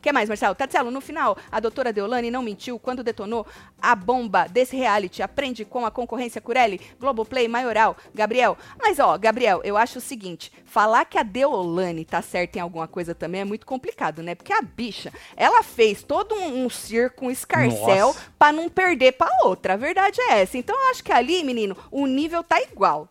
Que 0.04 0.12
mais, 0.12 0.28
Marcelo? 0.28 0.54
Tatselo, 0.54 0.90
no 0.90 1.00
final, 1.00 1.34
a 1.50 1.58
doutora 1.58 1.90
Deolane 1.90 2.30
não 2.30 2.42
mentiu 2.42 2.78
quando 2.78 3.02
detonou 3.02 3.46
a 3.80 3.96
bomba 3.96 4.46
desse 4.46 4.76
reality. 4.76 5.23
Aprende 5.23 5.64
com 5.64 5.87
a 5.87 5.90
concorrência 5.90 6.42
Curelli, 6.42 6.78
Globoplay, 7.00 7.49
Maioral, 7.49 7.96
Gabriel. 8.14 8.58
Mas, 8.78 8.99
ó, 8.99 9.16
Gabriel, 9.16 9.62
eu 9.64 9.78
acho 9.78 9.96
o 9.96 10.02
seguinte: 10.02 10.52
falar 10.66 11.06
que 11.06 11.16
a 11.16 11.23
Deolane 11.23 12.04
tá 12.04 12.20
certa 12.20 12.58
em 12.58 12.61
alguma 12.61 12.87
coisa 12.87 13.14
também 13.14 13.40
é 13.40 13.44
muito 13.46 13.64
complicado, 13.64 14.23
né? 14.23 14.34
Porque 14.34 14.52
a 14.52 14.61
bicha, 14.61 15.11
ela 15.34 15.62
fez 15.62 16.02
todo 16.02 16.34
um, 16.34 16.66
um 16.66 16.68
circo, 16.68 17.25
um 17.25 17.30
escarcel 17.30 18.14
pra 18.38 18.52
não 18.52 18.68
perder 18.68 19.12
pra 19.12 19.30
outra. 19.42 19.73
A 19.73 19.78
verdade 19.78 20.20
é 20.20 20.42
essa. 20.42 20.58
Então, 20.58 20.78
eu 20.78 20.90
acho 20.90 21.02
que 21.02 21.12
ali, 21.12 21.42
menino, 21.42 21.75
o 21.90 22.06
nível 22.06 22.44
tá 22.44 22.61
igual. 22.61 23.08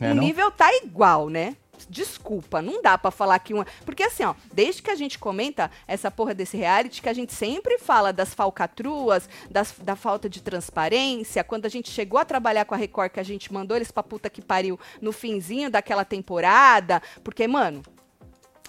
É, 0.00 0.10
o 0.10 0.14
não? 0.14 0.22
nível 0.22 0.50
tá 0.50 0.74
igual, 0.74 1.28
né? 1.28 1.54
Desculpa, 1.88 2.62
não 2.62 2.82
dá 2.82 2.96
pra 2.96 3.10
falar 3.10 3.38
que 3.38 3.54
uma. 3.54 3.66
Porque 3.84 4.02
assim, 4.02 4.24
ó, 4.24 4.34
desde 4.52 4.82
que 4.82 4.90
a 4.90 4.94
gente 4.94 5.18
comenta 5.18 5.70
essa 5.86 6.10
porra 6.10 6.34
desse 6.34 6.56
reality, 6.56 7.02
que 7.02 7.08
a 7.08 7.14
gente 7.14 7.32
sempre 7.32 7.78
fala 7.78 8.12
das 8.12 8.34
falcatruas, 8.34 9.28
das, 9.50 9.74
da 9.82 9.96
falta 9.96 10.28
de 10.28 10.42
transparência, 10.42 11.44
quando 11.44 11.66
a 11.66 11.68
gente 11.68 11.90
chegou 11.90 12.18
a 12.18 12.24
trabalhar 12.24 12.64
com 12.64 12.74
a 12.74 12.78
Record, 12.78 13.12
que 13.12 13.20
a 13.20 13.24
gente 13.24 13.52
mandou 13.52 13.76
eles 13.76 13.90
pra 13.90 14.02
puta 14.02 14.30
que 14.30 14.42
pariu 14.42 14.78
no 15.00 15.12
finzinho 15.12 15.70
daquela 15.70 16.04
temporada, 16.04 17.02
porque, 17.22 17.46
mano. 17.46 17.82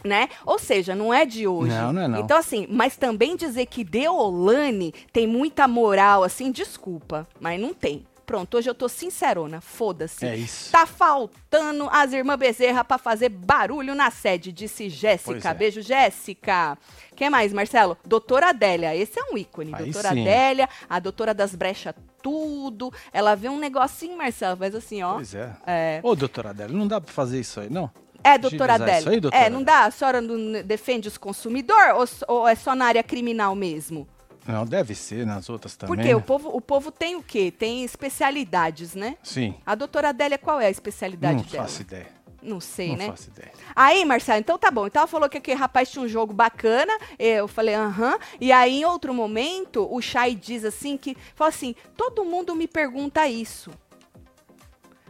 Né? 0.04 0.30
Ou 0.46 0.60
seja, 0.60 0.94
não 0.94 1.12
é 1.12 1.26
de 1.26 1.48
hoje. 1.48 1.74
Não, 1.74 1.92
não 1.92 2.02
é 2.04 2.08
não. 2.08 2.20
Então, 2.20 2.38
assim, 2.38 2.68
mas 2.70 2.96
também 2.96 3.36
dizer 3.36 3.66
que 3.66 3.84
Deolane 3.84 4.94
tem 5.12 5.26
muita 5.26 5.68
moral, 5.68 6.24
assim, 6.24 6.52
desculpa, 6.52 7.28
mas 7.40 7.60
não 7.60 7.74
tem. 7.74 8.06
Pronto, 8.28 8.58
hoje 8.58 8.70
eu 8.70 8.76
tô 8.76 8.90
sincerona, 8.90 9.62
foda-se. 9.62 10.26
É 10.26 10.36
isso. 10.36 10.70
Tá 10.70 10.86
faltando 10.86 11.88
as 11.90 12.12
irmãs 12.12 12.36
Bezerra 12.36 12.84
pra 12.84 12.98
fazer 12.98 13.30
barulho 13.30 13.96
na 13.96 14.12
sede, 14.12 14.52
disse 14.52 14.90
Jéssica. 14.90 15.50
é. 15.50 15.54
Beijo, 15.54 15.82
Jéssica. 15.82 16.78
Quem 17.16 17.30
mais, 17.30 17.54
Marcelo? 17.54 17.98
Doutora 18.06 18.50
Adélia, 18.50 18.94
esse 18.94 19.18
é 19.18 19.24
um 19.32 19.38
ícone. 19.38 19.74
Aí 19.74 19.86
doutora 19.86 20.14
sim. 20.14 20.22
Adélia, 20.24 20.68
a 20.90 21.00
doutora 21.00 21.34
das 21.34 21.56
brechas 21.56 21.96
tudo. 22.22 22.92
Ela 23.14 23.34
vê 23.34 23.48
um 23.48 23.58
negocinho, 23.58 24.18
Marcelo, 24.18 24.58
faz 24.58 24.76
assim, 24.76 25.02
ó. 25.02 25.14
Pois 25.14 25.34
é. 25.34 25.56
É, 25.66 26.00
Ô, 26.04 26.14
doutora 26.14 26.50
Adélia, 26.50 26.76
não 26.76 26.86
dá 26.86 27.00
pra 27.00 27.14
fazer 27.14 27.40
isso 27.40 27.62
aí, 27.62 27.70
não? 27.70 27.90
é 28.26 28.38
doutora 28.38 28.74
Adélia. 28.74 29.00
isso 29.00 29.10
aí, 29.10 29.22
doutora 29.22 29.42
é, 29.42 29.50
não 29.50 29.64
dá? 29.64 29.86
A 29.86 29.92
senhora 29.92 30.20
não 30.20 30.62
defende 30.64 31.08
os 31.08 31.18
consumidores 31.18 32.22
ou, 32.28 32.40
ou 32.40 32.48
é 32.48 32.56
só 32.56 32.76
na 32.76 32.88
área 32.88 33.04
criminal 33.04 33.56
mesmo? 33.56 34.06
Não, 34.48 34.66
deve 34.66 34.96
ser 34.96 35.26
nas 35.26 35.50
outras 35.50 35.76
também. 35.76 35.96
Porque 35.96 36.10
né? 36.10 36.16
o, 36.16 36.22
povo, 36.22 36.50
o 36.50 36.62
povo 36.62 36.92
tem 36.92 37.16
o 37.16 37.24
quê? 37.24 37.52
Tem 37.52 37.84
especialidades, 37.84 38.96
né? 38.96 39.18
Sim. 39.22 39.56
A 39.66 39.76
doutora 39.76 40.10
Adélia, 40.10 40.38
qual 40.38 40.62
é 40.62 40.68
a 40.68 40.70
especialidade 40.70 41.44
Não 41.44 41.44
dela? 41.44 41.64
faço 41.64 41.82
ideia. 41.82 42.08
Não 42.42 42.62
sei, 42.62 42.90
Não 42.90 42.96
né? 42.98 43.08
faço 43.08 43.30
ideia. 43.30 43.52
Aí, 43.76 44.06
Marcelo, 44.06 44.40
então 44.40 44.58
tá 44.58 44.72
bom. 44.72 44.88
Então 44.88 45.02
ela 45.02 45.08
falou 45.08 45.28
que 45.28 45.38
aquele 45.38 45.60
rapaz 45.60 45.92
tinha 45.92 46.04
um 46.04 46.08
jogo 46.08 46.34
bacana. 46.34 46.94
Eu 47.20 47.48
falei, 47.48 47.76
aham. 47.76 48.18
E 48.40 48.52
aí, 48.52 48.82
em 48.82 48.86
outro 48.86 49.14
momento, 49.14 49.88
o 49.92 50.02
Chay 50.02 50.34
diz 50.34 50.64
assim 50.64 50.98
que. 50.98 51.18
Fala 51.36 51.50
assim: 51.50 51.76
todo 51.98 52.24
mundo 52.24 52.56
me 52.56 52.68
pergunta 52.68 53.28
isso. 53.28 53.72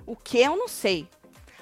O 0.05 0.15
que 0.15 0.39
eu 0.39 0.55
não 0.55 0.67
sei. 0.67 1.07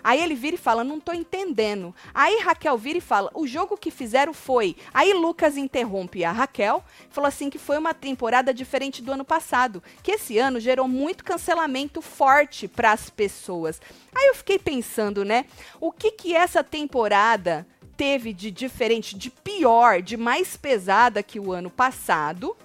Aí 0.06 0.22
ele 0.22 0.36
vira 0.36 0.54
e 0.56 0.60
fala, 0.60 0.84
não 0.84 1.00
tô 1.00 1.12
entendendo. 1.14 1.92
Aí 2.14 2.40
Raquel 2.40 2.78
vira 2.78 3.00
e 3.00 3.02
fala, 3.02 3.32
o 3.34 3.48
jogo 3.48 3.76
que 3.76 3.90
fizeram 3.90 4.36
foi. 4.36 4.76
Aí 4.94 5.12
Lucas 5.14 5.58
interrompe 5.58 6.24
a 6.24 6.32
Raquel, 6.32 6.84
falou 7.10 7.28
assim 7.28 7.50
que 7.50 7.58
foi 7.58 7.76
uma 7.80 7.92
temporada 7.92 8.54
diferente 8.54 9.02
do 9.02 9.12
ano 9.12 9.26
passado, 9.26 9.82
que 10.04 10.12
esse 10.12 10.38
ano 10.38 10.60
gerou 10.60 10.88
muito 10.88 11.24
cancelamento 11.24 12.04
forte 12.04 12.68
para 12.68 12.92
as 12.92 13.10
pessoas. 13.10 13.82
Aí 14.14 14.28
eu 14.28 14.36
fiquei 14.36 14.60
pensando, 14.60 15.26
né, 15.26 15.46
o 15.82 15.92
que 15.92 16.12
que 16.12 16.36
essa 16.36 16.64
temporada 16.64 17.66
teve 17.98 18.32
de 18.32 18.52
diferente, 18.52 19.18
de 19.18 19.32
pior, 19.32 20.04
de 20.04 20.18
mais 20.18 20.56
pesada 20.56 21.24
que 21.24 21.40
o 21.40 21.52
ano 21.52 21.72
passado? 21.72 22.56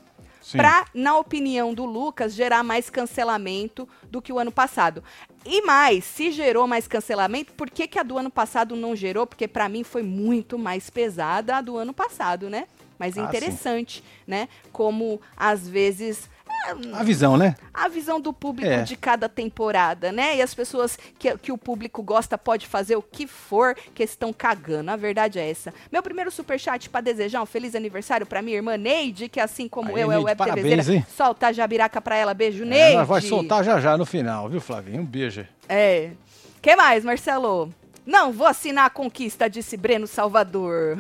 Sim. 0.50 0.58
Pra, 0.58 0.84
na 0.92 1.16
opinião 1.16 1.72
do 1.72 1.84
Lucas, 1.84 2.34
gerar 2.34 2.64
mais 2.64 2.90
cancelamento 2.90 3.88
do 4.10 4.20
que 4.20 4.32
o 4.32 4.38
ano 4.38 4.50
passado. 4.50 5.02
E 5.46 5.62
mais, 5.62 6.04
se 6.04 6.32
gerou 6.32 6.66
mais 6.66 6.88
cancelamento, 6.88 7.52
por 7.52 7.70
que, 7.70 7.86
que 7.86 7.98
a 8.00 8.02
do 8.02 8.18
ano 8.18 8.30
passado 8.30 8.74
não 8.74 8.96
gerou? 8.96 9.28
Porque 9.28 9.46
pra 9.46 9.68
mim 9.68 9.84
foi 9.84 10.02
muito 10.02 10.58
mais 10.58 10.90
pesada 10.90 11.56
a 11.56 11.60
do 11.60 11.76
ano 11.76 11.94
passado, 11.94 12.50
né? 12.50 12.66
Mas 12.98 13.16
Ah, 13.16 13.20
sim. 13.20 13.26
interessante, 13.26 14.02
né? 14.26 14.48
Como 14.72 15.20
às 15.36 15.68
vezes 15.68 16.28
A 16.94 17.02
visão, 17.02 17.36
né? 17.36 17.54
a 17.72 17.88
visão 17.88 18.20
do 18.20 18.32
público 18.32 18.70
É. 18.70 18.82
de 18.82 18.96
cada 18.96 19.28
temporada, 19.28 20.12
né? 20.12 20.36
E 20.36 20.42
as 20.42 20.54
pessoas 20.54 20.98
que, 21.18 21.36
que 21.38 21.50
o 21.50 21.58
público 21.58 22.02
gosta 22.02 22.36
pode 22.38 22.66
fazer 22.66 22.96
o 22.96 23.02
que 23.02 23.26
for 23.26 23.74
que 23.94 24.02
estão 24.02 24.32
cagando. 24.32 24.90
A 24.90 24.96
verdade 24.96 25.38
é 25.38 25.50
essa. 25.50 25.72
Meu 25.90 26.02
primeiro 26.02 26.30
superchat 26.30 26.88
pra 26.90 27.00
desejar 27.00 27.42
um 27.42 27.46
feliz 27.46 27.74
aniversário 27.74 28.26
pra 28.26 28.42
minha 28.42 28.56
irmã 28.56 28.76
Neide, 28.76 29.28
que 29.28 29.40
assim 29.40 29.68
como 29.68 29.88
Aí, 29.96 30.02
eu 30.02 30.10
é 30.12 30.14
Neide, 30.14 30.24
web 30.26 30.38
parabéns, 30.38 30.88
hein? 30.88 31.06
Solta 31.16 31.48
a 31.48 31.52
jabiraca 31.52 32.00
pra 32.00 32.16
ela. 32.16 32.34
Beijo, 32.34 32.62
É, 32.64 32.66
Neide. 32.66 32.96
nós 32.96 33.08
vai 33.08 33.20
soltar 33.22 33.64
já 33.64 33.80
já 33.80 33.96
no 33.96 34.04
final, 34.06 34.48
viu, 34.48 34.60
Flavinho? 34.60 35.02
Um 35.02 35.06
beijo. 35.06 35.46
É. 35.68 36.10
que 36.60 36.76
mais, 36.76 37.04
Marcelo? 37.04 37.72
Não, 38.10 38.32
vou 38.32 38.48
assinar 38.48 38.86
a 38.86 38.90
conquista, 38.90 39.48
disse 39.48 39.76
Breno 39.76 40.04
Salvador. 40.04 40.98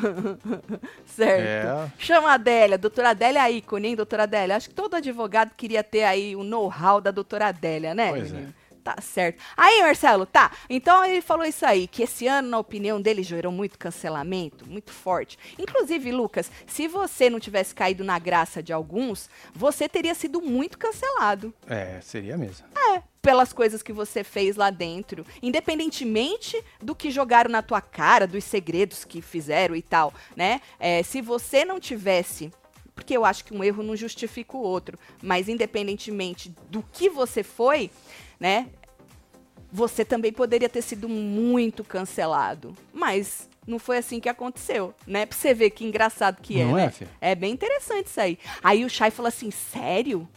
certo. 1.04 1.42
É. 1.42 1.92
Chama 1.98 2.30
a 2.30 2.34
Adélia. 2.34 2.78
Doutora 2.78 3.10
Adélia 3.10 3.48
é 3.48 3.50
ícone, 3.50 3.88
hein, 3.88 3.96
doutora 3.96 4.22
Adélia? 4.22 4.54
Acho 4.54 4.68
que 4.68 4.74
todo 4.76 4.94
advogado 4.94 5.50
queria 5.56 5.82
ter 5.82 6.04
aí 6.04 6.36
o 6.36 6.44
know-how 6.44 7.00
da 7.00 7.10
doutora 7.10 7.48
Adélia, 7.48 7.96
né, 7.96 8.10
Pois 8.10 8.32
é. 8.32 8.46
Tá 8.84 8.96
certo. 9.02 9.42
Aí, 9.56 9.82
Marcelo, 9.82 10.24
tá. 10.24 10.52
Então 10.68 11.04
ele 11.04 11.20
falou 11.20 11.44
isso 11.44 11.66
aí, 11.66 11.88
que 11.88 12.04
esse 12.04 12.28
ano, 12.28 12.48
na 12.48 12.58
opinião 12.58 13.02
dele, 13.02 13.24
gerou 13.24 13.52
muito 13.52 13.76
cancelamento, 13.76 14.64
muito 14.70 14.92
forte. 14.92 15.36
Inclusive, 15.58 16.12
Lucas, 16.12 16.50
se 16.64 16.86
você 16.86 17.28
não 17.28 17.40
tivesse 17.40 17.74
caído 17.74 18.04
na 18.04 18.18
graça 18.20 18.62
de 18.62 18.72
alguns, 18.72 19.28
você 19.52 19.88
teria 19.88 20.14
sido 20.14 20.40
muito 20.40 20.78
cancelado 20.78 21.52
É, 21.66 22.00
seria 22.00 22.38
mesmo. 22.38 22.66
Pelas 23.22 23.52
coisas 23.52 23.82
que 23.82 23.92
você 23.92 24.24
fez 24.24 24.56
lá 24.56 24.70
dentro, 24.70 25.26
independentemente 25.42 26.62
do 26.80 26.94
que 26.94 27.10
jogaram 27.10 27.50
na 27.50 27.62
tua 27.62 27.80
cara, 27.80 28.26
dos 28.26 28.44
segredos 28.44 29.04
que 29.04 29.20
fizeram 29.20 29.76
e 29.76 29.82
tal, 29.82 30.12
né? 30.34 30.60
É, 30.78 31.02
se 31.02 31.20
você 31.20 31.64
não 31.64 31.78
tivesse 31.78 32.50
porque 32.94 33.16
eu 33.16 33.24
acho 33.24 33.46
que 33.46 33.54
um 33.54 33.64
erro 33.64 33.82
não 33.82 33.96
justifica 33.96 34.56
o 34.58 34.60
outro, 34.60 34.98
mas 35.22 35.48
independentemente 35.48 36.54
do 36.68 36.82
que 36.92 37.08
você 37.08 37.42
foi, 37.42 37.90
né? 38.38 38.68
Você 39.72 40.04
também 40.04 40.32
poderia 40.32 40.68
ter 40.68 40.82
sido 40.82 41.08
muito 41.08 41.82
cancelado, 41.82 42.74
mas 42.92 43.48
não 43.66 43.78
foi 43.78 43.98
assim 43.98 44.20
que 44.20 44.28
aconteceu, 44.28 44.94
né? 45.06 45.24
Pra 45.24 45.38
você 45.38 45.54
ver 45.54 45.70
que 45.70 45.84
engraçado 45.84 46.42
que 46.42 46.60
é, 46.60 46.64
Não 46.64 46.76
é, 46.76 46.86
né? 46.86 46.90
filho? 46.90 47.10
É 47.20 47.34
bem 47.34 47.52
interessante 47.52 48.06
isso 48.06 48.20
aí. 48.20 48.38
Aí 48.62 48.84
o 48.84 48.90
Chay 48.90 49.10
falou 49.10 49.28
assim, 49.28 49.50
sério? 49.50 50.28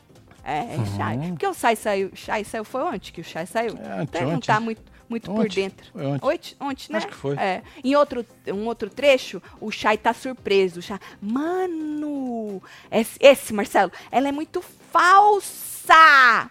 É, 0.43 0.75
Chay. 0.97 1.17
Porque 1.29 1.47
o 1.47 1.53
Chay 1.53 1.75
saiu, 1.75 2.11
Chay 2.15 2.43
saiu, 2.43 2.63
foi 2.65 2.81
ontem 2.83 3.11
que 3.11 3.21
o 3.21 3.23
Chay 3.23 3.45
saiu. 3.45 3.77
É, 3.79 4.03
Então 4.03 4.21
ele 4.21 4.29
não 4.31 4.37
ontem. 4.37 4.47
tá 4.47 4.59
muito, 4.59 4.81
muito 5.09 5.31
por 5.31 5.45
Ontem. 5.45 5.63
dentro. 5.63 5.85
Foi 5.93 6.05
ontem. 6.05 6.25
Ontem, 6.27 6.55
ontem, 6.59 6.85
né? 6.91 6.97
Acho 6.97 7.07
que 7.07 7.13
foi. 7.15 7.35
É. 7.37 7.61
Em 7.83 7.95
outro, 7.95 8.25
um 8.47 8.65
outro 8.67 8.89
trecho, 8.89 9.41
o 9.61 9.71
Chay 9.71 9.97
tá 9.97 10.13
surpreso. 10.13 10.79
O 10.79 10.83
Chay, 10.83 10.99
mano, 11.21 12.61
esse, 12.91 13.17
esse, 13.21 13.53
Marcelo, 13.53 13.91
ela 14.11 14.27
é 14.27 14.31
muito 14.31 14.61
falsa! 14.91 15.72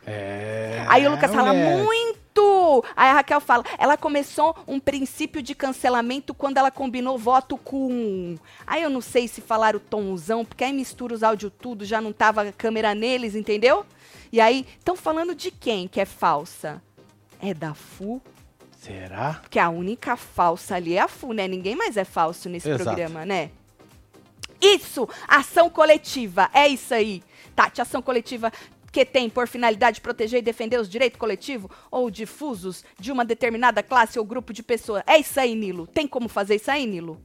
É. 0.06 0.84
Aí 0.88 1.06
o 1.06 1.10
Lucas 1.10 1.30
fala, 1.30 1.52
moleque. 1.52 1.82
muito! 1.82 2.84
Aí 2.96 3.10
a 3.10 3.14
Raquel 3.14 3.40
fala, 3.40 3.64
ela 3.78 3.96
começou 3.96 4.56
um 4.66 4.80
princípio 4.80 5.42
de 5.42 5.54
cancelamento 5.54 6.34
quando 6.34 6.58
ela 6.58 6.70
combinou 6.70 7.18
voto 7.18 7.56
com. 7.56 8.36
Aí 8.66 8.82
eu 8.82 8.90
não 8.90 9.00
sei 9.00 9.28
se 9.28 9.40
falaram 9.40 9.78
tomzão, 9.78 10.44
porque 10.44 10.64
aí 10.64 10.72
mistura 10.72 11.14
os 11.14 11.22
áudios 11.22 11.52
tudo, 11.60 11.84
já 11.84 12.00
não 12.00 12.12
tava 12.12 12.42
a 12.42 12.52
câmera 12.52 12.94
neles, 12.94 13.34
entendeu? 13.34 13.84
E 14.32 14.40
aí, 14.40 14.66
estão 14.78 14.96
falando 14.96 15.34
de 15.34 15.50
quem 15.50 15.86
que 15.86 16.00
é 16.00 16.06
falsa? 16.06 16.82
É 17.40 17.52
da 17.52 17.74
Fu? 17.74 18.20
Será? 18.78 19.34
Porque 19.42 19.58
a 19.58 19.68
única 19.68 20.16
falsa 20.16 20.76
ali 20.76 20.94
é 20.94 21.00
a 21.00 21.08
Fu, 21.08 21.32
né? 21.32 21.46
Ninguém 21.46 21.76
mais 21.76 21.96
é 21.96 22.04
falso 22.04 22.48
nesse 22.48 22.68
Exato. 22.68 22.84
programa, 22.84 23.26
né? 23.26 23.50
Isso! 24.60 25.08
Ação 25.28 25.68
coletiva, 25.68 26.48
é 26.54 26.66
isso 26.68 26.94
aí. 26.94 27.22
Tati, 27.54 27.82
ação 27.82 28.00
coletiva 28.00 28.50
que 28.92 29.04
tem 29.06 29.30
por 29.30 29.48
finalidade 29.48 30.02
proteger 30.02 30.40
e 30.40 30.42
defender 30.42 30.78
os 30.78 30.88
direitos 30.88 31.18
coletivos 31.18 31.70
ou 31.90 32.10
difusos 32.10 32.84
de 33.00 33.10
uma 33.10 33.24
determinada 33.24 33.82
classe 33.82 34.18
ou 34.18 34.24
grupo 34.24 34.52
de 34.52 34.62
pessoas. 34.62 35.02
É 35.06 35.18
isso 35.18 35.40
aí, 35.40 35.54
Nilo. 35.54 35.86
Tem 35.86 36.06
como 36.06 36.28
fazer 36.28 36.56
isso 36.56 36.70
aí, 36.70 36.86
Nilo? 36.86 37.20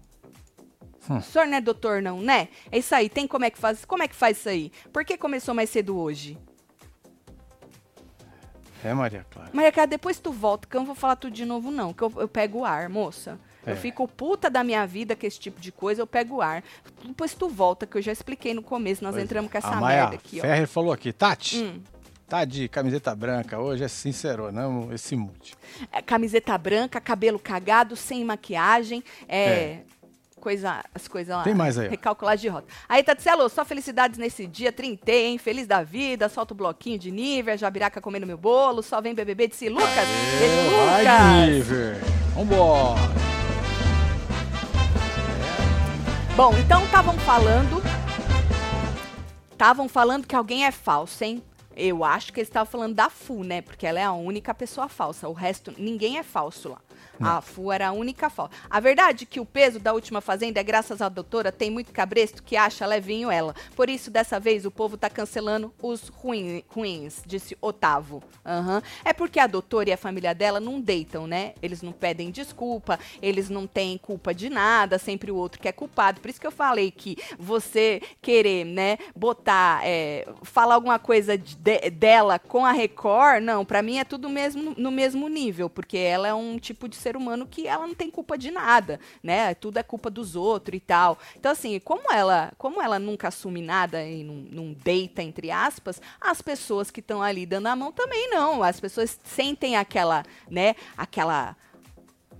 Hum. 1.10 1.18
O 1.18 1.22
senhor 1.22 1.46
não 1.46 1.58
é 1.58 1.62
doutor, 1.62 2.02
não, 2.02 2.22
né? 2.22 2.48
É 2.72 2.78
isso 2.78 2.96
aí. 2.96 3.10
Tem 3.10 3.28
como 3.28 3.44
é 3.44 3.50
que 3.50 3.58
faz? 3.58 3.84
Como 3.84 4.02
é 4.02 4.08
que 4.08 4.16
faz 4.16 4.38
isso 4.38 4.50
aí? 4.50 4.72
Por 4.94 5.04
que 5.04 5.18
começou 5.18 5.54
mais 5.54 5.70
cedo 5.70 5.98
hoje? 5.98 6.38
É, 8.84 8.94
Maria 8.94 9.26
Clara. 9.30 9.50
Maria 9.52 9.72
Clara, 9.72 9.88
depois 9.88 10.20
tu 10.20 10.32
volta, 10.32 10.68
que 10.68 10.76
eu 10.76 10.80
não 10.80 10.86
vou 10.86 10.96
falar 10.96 11.18
tudo 11.18 11.34
de 11.34 11.46
novo, 11.46 11.70
não. 11.70 11.94
Que 11.94 12.04
eu, 12.04 12.14
eu 12.18 12.28
pego 12.28 12.60
o 12.60 12.66
ar, 12.66 12.88
moça. 12.88 13.40
É. 13.68 13.72
Eu 13.74 13.78
fico 13.78 14.08
puta 14.08 14.50
da 14.50 14.64
minha 14.64 14.86
vida 14.88 15.16
com 15.16 15.26
esse 15.26 15.40
tipo 15.40 15.60
de 15.60 15.72
coisa, 15.72 16.02
eu 16.02 16.08
pego 16.08 16.36
o 16.38 16.42
ar. 16.42 16.64
Depois 17.06 17.34
tu 17.34 17.50
volta, 17.50 17.86
que 17.86 17.98
eu 17.98 18.02
já 18.02 18.12
expliquei 18.12 18.54
no 18.54 18.62
começo, 18.64 19.04
nós 19.04 19.14
Pois 19.14 19.24
entramos 19.24 19.52
com 19.52 19.58
é. 19.58 19.60
essa 19.60 19.68
a 19.70 19.76
Maia 19.82 20.02
merda 20.02 20.16
aqui, 20.16 20.40
ó. 20.40 20.42
Ferrer 20.42 20.68
falou 20.68 20.92
aqui, 20.94 21.12
Tati, 21.12 21.58
Hum. 21.64 21.82
tá 22.28 22.46
de 22.46 22.68
camiseta 22.68 23.14
branca 23.16 23.60
hoje, 23.60 23.84
é 23.84 23.88
sincero, 23.88 24.52
não 24.52 24.92
esse 24.94 25.16
mute. 25.16 25.56
É, 25.92 26.02
camiseta 26.02 26.58
branca, 26.58 27.00
cabelo 27.02 27.38
cagado, 27.40 27.96
sem 27.96 28.24
maquiagem, 28.24 29.04
é. 29.28 29.80
Coisa, 30.40 30.86
as 30.94 31.08
coisas 31.08 31.36
lá. 31.36 31.44
Tem 31.44 31.54
mais 31.56 31.78
aí, 31.80 31.88
ó. 31.88 31.90
Recalcular 31.90 32.38
de 32.38 32.48
rota. 32.48 32.68
Aí, 32.88 33.04
Tatselo, 33.04 33.50
só 33.50 33.66
felicidades 33.66 34.20
nesse 34.20 34.46
dia, 34.46 34.72
30, 34.72 35.12
hein? 35.12 35.38
Feliz 35.40 35.66
da 35.66 35.82
vida, 35.84 36.30
solta 36.30 36.54
o 36.54 36.58
bloquinho 36.58 36.98
de 36.98 37.10
nível, 37.12 37.58
jabiraca 37.58 38.00
comendo 38.00 38.26
meu 38.28 38.38
bolo, 38.38 38.84
só 38.84 39.02
vem 39.02 39.16
BBB, 39.16 39.48
disse 39.48 39.68
Lucas. 39.68 39.90
Beijo, 40.40 40.76
Vai, 40.86 41.02
Lucas. 41.02 41.50
Niver. 41.50 41.96
Vambora. 42.36 43.27
Bom, 46.38 46.54
então 46.60 46.86
estavam 46.86 47.18
falando. 47.18 47.82
Estavam 49.52 49.90
falando 49.90 50.28
que 50.28 50.36
alguém 50.36 50.66
é 50.66 50.72
falso, 50.72 51.24
hein? 51.24 51.42
Eu 51.76 52.04
acho 52.04 52.32
que 52.32 52.40
eles 52.40 52.48
estavam 52.48 52.72
falando 52.72 52.94
da 52.94 53.10
Fu, 53.10 53.44
né? 53.44 53.64
Porque 53.64 53.88
ela 53.88 54.00
é 54.00 54.04
a 54.04 54.12
única 54.12 54.54
pessoa 54.54 54.88
falsa. 54.88 55.28
O 55.28 55.34
resto, 55.34 55.74
ninguém 55.80 56.20
é 56.20 56.24
falso 56.24 56.70
lá. 56.70 56.78
A 57.20 57.42
Fu 57.42 57.72
era 57.72 57.88
a 57.88 57.92
única 57.92 58.30
falsa. 58.30 58.52
A 58.70 58.80
verdade 58.80 59.24
é 59.24 59.28
que 59.28 59.40
o 59.40 59.46
peso 59.46 59.80
da 59.80 59.94
última 59.94 60.22
fazenda 60.22 60.60
é 60.60 60.64
graças 60.64 61.02
à 61.02 61.10
doutora, 61.10 61.52
tem 61.52 61.70
muito 61.72 61.92
cabresto 61.92 62.44
que 62.44 62.56
acha 62.56 62.86
levinho 62.86 63.30
ela. 63.32 63.56
Por 63.76 63.90
isso, 63.90 64.10
dessa 64.12 64.40
vez, 64.40 64.66
o 64.66 64.72
povo 64.72 64.98
tá 64.98 65.10
cancelando 65.10 65.74
os 65.82 66.10
ruim- 66.10 66.64
ruins, 66.68 67.22
disse 67.26 67.58
Otávio. 67.62 68.22
Aham. 68.46 68.82
É 69.04 69.14
porque 69.14 69.40
a 69.40 69.48
doutora 69.48 69.90
e 69.90 69.94
a 69.94 69.98
família 69.98 70.34
dela 70.36 70.60
não 70.60 70.80
deitam, 70.80 71.26
né? 71.28 71.54
Eles 71.62 71.82
não 71.82 71.92
pedem 71.92 72.32
desculpa, 72.32 73.00
eles 73.22 73.50
não 73.50 73.66
têm 73.68 73.98
culpa 73.98 74.34
de 74.34 74.50
nada, 74.50 74.98
sempre 75.00 75.32
o 75.32 75.36
outro 75.36 75.60
que 75.62 75.68
é 75.68 75.72
culpado. 75.72 76.22
Por 76.22 76.30
isso 76.30 76.40
que 76.42 76.48
eu 76.48 76.52
falei 76.52 76.92
que 76.92 77.18
você 77.38 78.02
querer, 78.22 78.66
né, 78.66 78.98
botar, 79.16 79.82
é, 79.86 80.28
falar 80.44 80.76
alguma 80.76 81.00
coisa 81.00 81.38
de- 81.38 81.56
de- 81.56 81.90
dela 81.90 82.38
com 82.40 82.66
a 82.66 82.72
Record, 82.72 83.44
não, 83.44 83.66
pra 83.66 83.82
mim 83.82 83.98
é 84.00 84.04
tudo 84.04 84.30
mesmo 84.30 84.74
no 84.78 84.92
mesmo 84.92 85.28
nível, 85.28 85.70
porque 85.70 85.98
ela 85.98 86.28
é 86.28 86.34
um 86.34 86.58
tipo 86.58 86.88
de 86.88 86.96
ser 87.08 87.16
humano 87.16 87.48
que 87.48 87.68
ela 87.68 87.88
não 87.88 87.96
tem 87.96 88.12
culpa 88.12 88.38
de 88.38 88.52
nada, 88.52 89.00
né? 89.24 89.54
Tudo 89.54 89.78
é 89.78 89.84
culpa 89.84 90.10
dos 90.10 90.36
outros 90.36 90.76
e 90.76 90.80
tal. 90.80 91.18
Então 91.38 91.52
assim, 91.52 91.80
como 91.80 92.12
ela, 92.12 92.52
como 92.58 92.82
ela 92.82 93.00
nunca 93.00 93.30
assume 93.30 93.62
nada 93.62 94.04
e 94.04 94.24
não, 94.24 94.36
não 94.36 94.74
deita 94.74 95.24
entre 95.24 95.50
aspas, 95.50 96.02
as 96.20 96.42
pessoas 96.42 96.92
que 96.92 97.00
estão 97.00 97.22
ali 97.22 97.46
dando 97.46 97.68
a 97.68 97.76
mão 97.76 97.92
também 97.94 98.30
não. 98.30 98.62
As 98.62 98.80
pessoas 98.80 99.18
sentem 99.24 99.78
aquela, 99.78 100.24
né, 100.50 100.76
aquela 100.98 101.56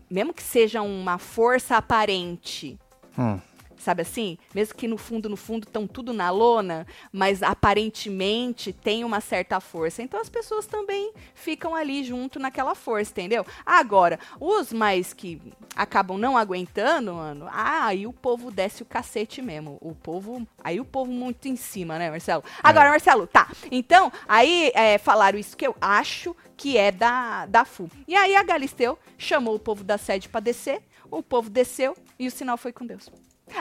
mesmo 0.10 0.34
que 0.34 0.44
seja 0.44 0.82
uma 0.82 1.18
força 1.18 1.78
aparente, 1.78 2.78
Hum. 3.18 3.40
Sabe 3.78 4.02
assim? 4.02 4.38
Mesmo 4.54 4.76
que 4.76 4.88
no 4.88 4.98
fundo, 4.98 5.30
no 5.30 5.38
fundo, 5.38 5.66
estão 5.66 5.86
tudo 5.88 6.12
na 6.12 6.30
lona, 6.30 6.86
mas 7.12 7.44
aparentemente 7.44 8.74
tem 8.74 9.04
uma 9.04 9.22
certa 9.22 9.60
força. 9.60 10.02
Então 10.02 10.20
as 10.20 10.30
pessoas 10.30 10.66
também 10.66 11.14
ficam 11.36 11.76
ali 11.76 12.04
junto 12.04 12.40
naquela 12.40 12.74
força, 12.76 13.12
entendeu? 13.12 13.46
Agora, 13.66 14.20
os 14.40 14.74
mais 14.74 15.14
que 15.14 15.42
acabam 15.76 16.18
não 16.18 16.36
aguentando, 16.38 17.14
mano, 17.14 17.48
aí 17.52 18.08
o 18.08 18.14
povo 18.14 18.52
desce 18.52 18.82
o 18.82 18.86
cacete 18.86 19.42
mesmo. 19.42 19.78
O 19.80 19.94
povo. 19.94 20.46
Aí 20.64 20.80
o 20.80 20.86
povo 20.86 21.12
muito 21.12 21.48
em 21.48 21.56
cima, 21.56 21.98
né, 22.00 22.10
Marcelo? 22.10 22.44
Agora, 22.64 22.88
É. 22.88 22.92
Marcelo, 22.92 23.28
tá. 23.28 23.50
Então, 23.72 24.12
aí 24.28 24.72
é, 24.74 24.98
falaram 24.98 25.38
isso 25.38 25.56
que 25.56 25.68
eu 25.68 25.76
acho 25.80 26.36
que 26.56 26.78
é 26.78 26.92
da, 26.92 27.46
da 27.46 27.64
FU. 27.64 27.90
E 28.08 28.16
aí 28.16 28.36
a 28.36 28.44
Galisteu 28.44 28.98
chamou 29.18 29.56
o 29.56 29.60
povo 29.60 29.84
da 29.84 29.98
sede 29.98 30.28
pra 30.28 30.40
descer, 30.40 30.82
o 31.12 31.22
povo 31.22 31.50
desceu 31.50 31.96
e 32.18 32.28
o 32.28 32.32
sinal 32.32 32.58
foi 32.58 32.72
com 32.74 32.86
Deus. 32.86 33.10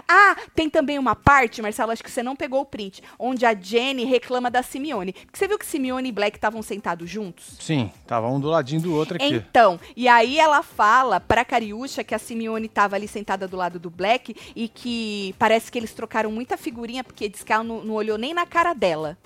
Ah, 0.08 0.36
tem 0.54 0.68
também 0.68 0.98
uma 0.98 1.14
parte, 1.14 1.62
Marcelo, 1.62 1.92
acho 1.92 2.02
que 2.02 2.10
você 2.10 2.22
não 2.22 2.36
pegou 2.36 2.60
o 2.60 2.66
print, 2.66 3.02
onde 3.18 3.46
a 3.46 3.54
Jenny 3.54 4.04
reclama 4.04 4.50
da 4.50 4.62
Simeone. 4.62 5.12
Porque 5.12 5.38
você 5.38 5.48
viu 5.48 5.58
que 5.58 5.66
Simeone 5.66 6.08
e 6.08 6.12
Black 6.12 6.36
estavam 6.36 6.62
sentados 6.62 7.08
juntos? 7.08 7.56
Sim, 7.60 7.90
tava 8.06 8.28
um 8.28 8.40
do 8.40 8.48
ladinho 8.48 8.80
do 8.80 8.94
outro 8.94 9.16
aqui. 9.16 9.26
Então, 9.26 9.78
e 9.96 10.08
aí 10.08 10.38
ela 10.38 10.62
fala 10.62 11.20
pra 11.20 11.44
Cariúcha 11.44 12.04
que 12.04 12.14
a 12.14 12.18
Simeone 12.18 12.68
tava 12.68 12.96
ali 12.96 13.08
sentada 13.08 13.46
do 13.46 13.56
lado 13.56 13.78
do 13.78 13.90
Black 13.90 14.34
e 14.54 14.68
que 14.68 15.34
parece 15.38 15.70
que 15.70 15.78
eles 15.78 15.92
trocaram 15.92 16.30
muita 16.30 16.56
figurinha, 16.56 17.04
porque 17.04 17.28
diz 17.28 17.42
que 17.42 17.52
ela 17.52 17.64
não, 17.64 17.82
não 17.82 17.94
olhou 17.94 18.18
nem 18.18 18.34
na 18.34 18.46
cara 18.46 18.74
dela. 18.74 19.16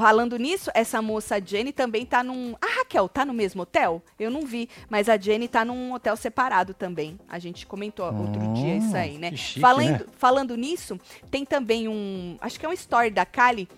Falando 0.00 0.38
nisso, 0.38 0.70
essa 0.72 1.02
moça 1.02 1.34
a 1.34 1.40
Jenny 1.40 1.74
também 1.74 2.06
tá 2.06 2.24
num. 2.24 2.56
Ah, 2.58 2.78
Raquel, 2.78 3.06
tá 3.06 3.22
no 3.22 3.34
mesmo 3.34 3.60
hotel? 3.60 4.02
Eu 4.18 4.30
não 4.30 4.46
vi, 4.46 4.66
mas 4.88 5.10
a 5.10 5.18
Jenny 5.18 5.46
tá 5.46 5.62
num 5.62 5.92
hotel 5.92 6.16
separado 6.16 6.72
também. 6.72 7.20
A 7.28 7.38
gente 7.38 7.66
comentou 7.66 8.06
outro 8.06 8.40
Hum, 8.40 8.54
dia 8.54 8.78
isso 8.78 8.96
aí, 8.96 9.18
né? 9.18 9.30
que 9.30 9.36
chique, 9.36 9.60
falando, 9.60 10.00
né? 10.00 10.06
falando 10.16 10.56
nisso, 10.56 10.98
tem 11.30 11.44
também 11.44 11.86
um. 11.86 12.38
Acho 12.40 12.58
que 12.58 12.64
é 12.64 12.68
um 12.70 12.72
story 12.72 13.10
da 13.10 13.26
Kali, 13.26 13.68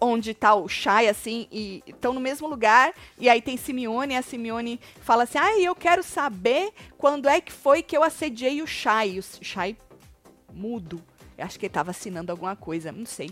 onde 0.00 0.32
tá 0.32 0.54
o 0.54 0.68
Shai, 0.68 1.08
assim, 1.08 1.48
e 1.50 1.82
estão 1.88 2.12
no 2.12 2.20
mesmo 2.20 2.46
lugar, 2.46 2.92
e 3.18 3.28
aí 3.28 3.42
tem 3.42 3.56
Simeone, 3.56 4.14
e 4.14 4.16
a 4.16 4.22
Simeone 4.22 4.78
fala 5.00 5.24
assim, 5.24 5.38
ah, 5.38 5.58
eu 5.58 5.74
quero 5.74 6.04
saber 6.04 6.72
quando 6.96 7.28
é 7.28 7.40
que 7.40 7.50
foi 7.50 7.82
que 7.82 7.96
eu 7.96 8.04
assediei 8.04 8.62
o 8.62 8.66
Shai. 8.66 9.10
E 9.10 9.18
o 9.18 9.22
Shai 9.22 9.76
mudo. 10.54 11.02
Eu 11.36 11.44
acho 11.46 11.58
que 11.58 11.66
ele 11.66 11.72
tava 11.72 11.90
assinando 11.90 12.30
alguma 12.30 12.54
coisa, 12.54 12.92
não 12.92 13.06
sei. 13.06 13.28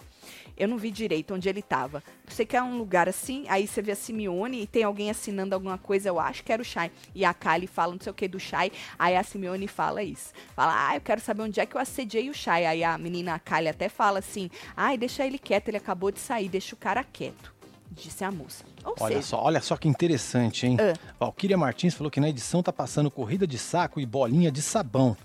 Eu 0.57 0.69
não 0.69 0.77
vi 0.77 0.91
direito 0.91 1.35
onde 1.35 1.49
ele 1.49 1.63
tava. 1.63 2.03
Sei 2.29 2.47
que 2.47 2.57
é 2.57 2.63
um 2.63 2.79
lugar 2.79 3.09
assim, 3.09 3.45
aí 3.49 3.67
você 3.67 3.83
vê 3.83 3.93
a 3.93 3.97
Simeone 3.97 4.63
e 4.63 4.67
tem 4.67 4.85
alguém 4.85 5.11
assinando 5.11 5.55
alguma 5.55 5.79
coisa, 5.79 6.09
eu 6.09 6.21
acho 6.21 6.45
que 6.45 6.53
era 6.53 6.63
o 6.63 6.65
Shai. 6.65 6.91
E 7.15 7.25
a 7.25 7.33
Kali 7.35 7.67
fala 7.67 7.93
não 7.93 8.01
sei 8.01 8.11
o 8.11 8.15
que 8.15 8.29
do 8.29 8.39
Shai, 8.39 8.71
aí 8.99 9.17
a 9.17 9.23
Simeone 9.23 9.67
fala 9.67 10.03
isso. 10.03 10.33
Fala, 10.55 10.89
ah, 10.89 10.97
eu 10.97 11.01
quero 11.01 11.21
saber 11.21 11.43
onde 11.43 11.61
é 11.61 11.67
que 11.67 11.77
eu 11.77 11.81
assediei 11.81 12.31
o 12.31 12.35
Shai. 12.35 12.67
Aí 12.67 12.85
a 12.85 12.97
menina 12.99 13.35
a 13.35 13.39
Kali 13.39 13.69
até 13.69 13.89
fala 13.89 14.19
assim, 14.19 14.51
ai, 14.77 14.97
deixa 14.97 15.27
ele 15.27 15.39
quieto, 15.39 15.69
ele 15.69 15.77
acabou 15.77 16.11
de 16.11 16.21
sair, 16.21 16.49
deixa 16.49 16.75
o 16.75 16.79
cara 16.79 17.03
quieto. 17.05 17.55
Disse 17.91 18.23
a 18.23 18.31
moça. 18.31 18.65
Ou 18.85 18.95
Olha 19.01 19.17
seja, 19.17 19.27
só, 19.27 19.43
olha 19.43 19.61
só 19.61 19.77
que 19.77 19.89
interessante, 19.89 20.67
hein? 20.67 20.77
Ah. 20.81 20.97
Valquíria 21.19 21.59
Martins 21.59 21.95
falou 21.95 22.11
que 22.11 22.21
na 22.21 22.29
edição 22.29 22.63
tá 22.63 22.73
passando 22.73 23.11
corrida 23.11 23.47
de 23.47 23.59
saco 23.59 24.01
e 24.01 24.07
bolinha 24.07 24.51
de 24.51 24.63
sabão. 24.63 25.17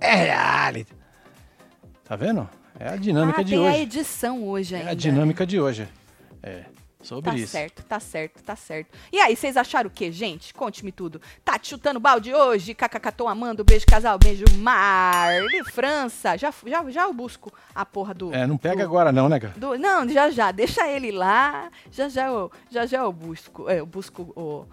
É 0.00 0.14
reality. 0.14 0.92
Tá 2.02 2.16
vendo? 2.16 2.48
É 2.78 2.88
a 2.88 2.96
dinâmica 2.96 3.40
ah, 3.40 3.44
de 3.44 3.50
tem 3.50 3.66
a 3.66 3.70
hoje. 3.70 3.80
edição 3.80 4.44
hoje 4.48 4.74
É 4.74 4.78
ainda. 4.78 4.90
a 4.90 4.94
dinâmica 4.94 5.46
de 5.46 5.60
hoje. 5.60 5.88
É, 6.42 6.64
sobre 7.02 7.30
Tá 7.30 7.36
isso. 7.36 7.52
certo, 7.52 7.82
tá 7.84 8.00
certo, 8.00 8.42
tá 8.42 8.56
certo. 8.56 8.88
E 9.12 9.18
aí, 9.20 9.36
vocês 9.36 9.56
acharam 9.56 9.88
o 9.88 9.92
quê, 9.92 10.10
gente? 10.10 10.52
Conte-me 10.52 10.90
tudo. 10.90 11.20
Tá 11.44 11.58
te 11.58 11.68
chutando 11.68 12.00
balde 12.00 12.34
hoje? 12.34 12.76
Tô 13.16 13.28
amando. 13.28 13.62
Beijo, 13.64 13.86
casal. 13.86 14.18
Beijo, 14.18 14.44
Mar. 14.58 15.30
França. 15.72 16.36
Já, 16.36 16.52
já, 16.66 16.90
já 16.90 17.02
eu 17.02 17.12
busco 17.14 17.52
a 17.74 17.84
porra 17.86 18.12
do... 18.14 18.34
É, 18.34 18.46
não 18.46 18.56
pega 18.58 18.76
do- 18.78 18.82
agora 18.84 19.12
não, 19.12 19.28
né, 19.28 19.38
cara? 19.38 19.54
do- 19.56 19.78
não, 19.78 20.08
já 20.08 20.30
já, 20.30 20.50
deixa 20.50 20.86
ele 20.88 21.12
lá. 21.12 21.70
Já 21.92 22.08
já 22.08 22.26
eu, 22.26 22.50
já 22.70 22.84
já 22.86 22.98
eu 22.98 23.12
busco. 23.12 23.68
é, 23.70 23.80
Eu 23.80 23.86
busco 23.86 24.22
o. 24.36 24.66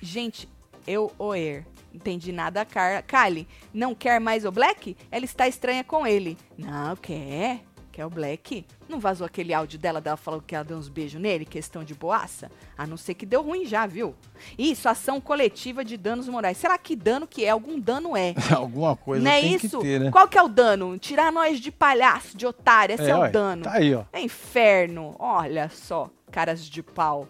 Gente, 0.00 0.48
eu 0.86 1.12
oer. 1.18 1.64
Entendi 1.92 2.32
nada, 2.32 2.64
Car 2.64 3.02
Kali. 3.04 3.46
Não 3.72 3.94
quer 3.94 4.20
mais 4.20 4.44
o 4.44 4.52
Black? 4.52 4.96
Ela 5.10 5.24
está 5.24 5.48
estranha 5.48 5.82
com 5.82 6.06
ele. 6.06 6.36
Não, 6.56 6.94
quer. 6.96 7.60
Quer 7.90 8.06
o 8.06 8.10
Black? 8.10 8.64
Não 8.88 9.00
vazou 9.00 9.26
aquele 9.26 9.52
áudio 9.52 9.76
dela, 9.76 10.00
dela 10.00 10.16
falando 10.16 10.42
que 10.42 10.54
ela 10.54 10.64
deu 10.64 10.76
uns 10.76 10.88
beijos 10.88 11.20
nele, 11.20 11.44
questão 11.44 11.82
de 11.82 11.96
boaça? 11.96 12.48
A 12.76 12.86
não 12.86 12.96
ser 12.96 13.14
que 13.14 13.26
deu 13.26 13.42
ruim 13.42 13.66
já, 13.66 13.86
viu? 13.86 14.14
Isso, 14.56 14.88
ação 14.88 15.20
coletiva 15.20 15.84
de 15.84 15.96
danos 15.96 16.28
morais. 16.28 16.58
Será 16.58 16.78
que 16.78 16.94
dano 16.94 17.26
que 17.26 17.44
é? 17.44 17.48
Algum 17.48 17.80
dano 17.80 18.16
é. 18.16 18.34
Alguma 18.54 18.94
coisa 18.94 19.24
não 19.24 19.30
é 19.32 19.40
tem 19.40 19.54
isso? 19.54 19.80
que 19.80 19.84
ter, 19.84 19.98
né? 19.98 20.10
Qual 20.12 20.28
que 20.28 20.38
é 20.38 20.42
o 20.42 20.46
dano? 20.46 20.96
Tirar 20.96 21.32
nós 21.32 21.58
de 21.58 21.72
palhaço, 21.72 22.36
de 22.36 22.46
otário. 22.46 22.94
Esse 22.94 23.10
é, 23.10 23.16
o 23.16 23.20
ué, 23.20 23.30
dano. 23.30 23.64
Tá 23.64 23.72
aí, 23.72 23.92
ó. 23.92 24.04
É 24.12 24.20
inferno. 24.20 25.16
Olha 25.18 25.68
só, 25.68 26.08
caras 26.30 26.64
de 26.64 26.84
pau. 26.84 27.26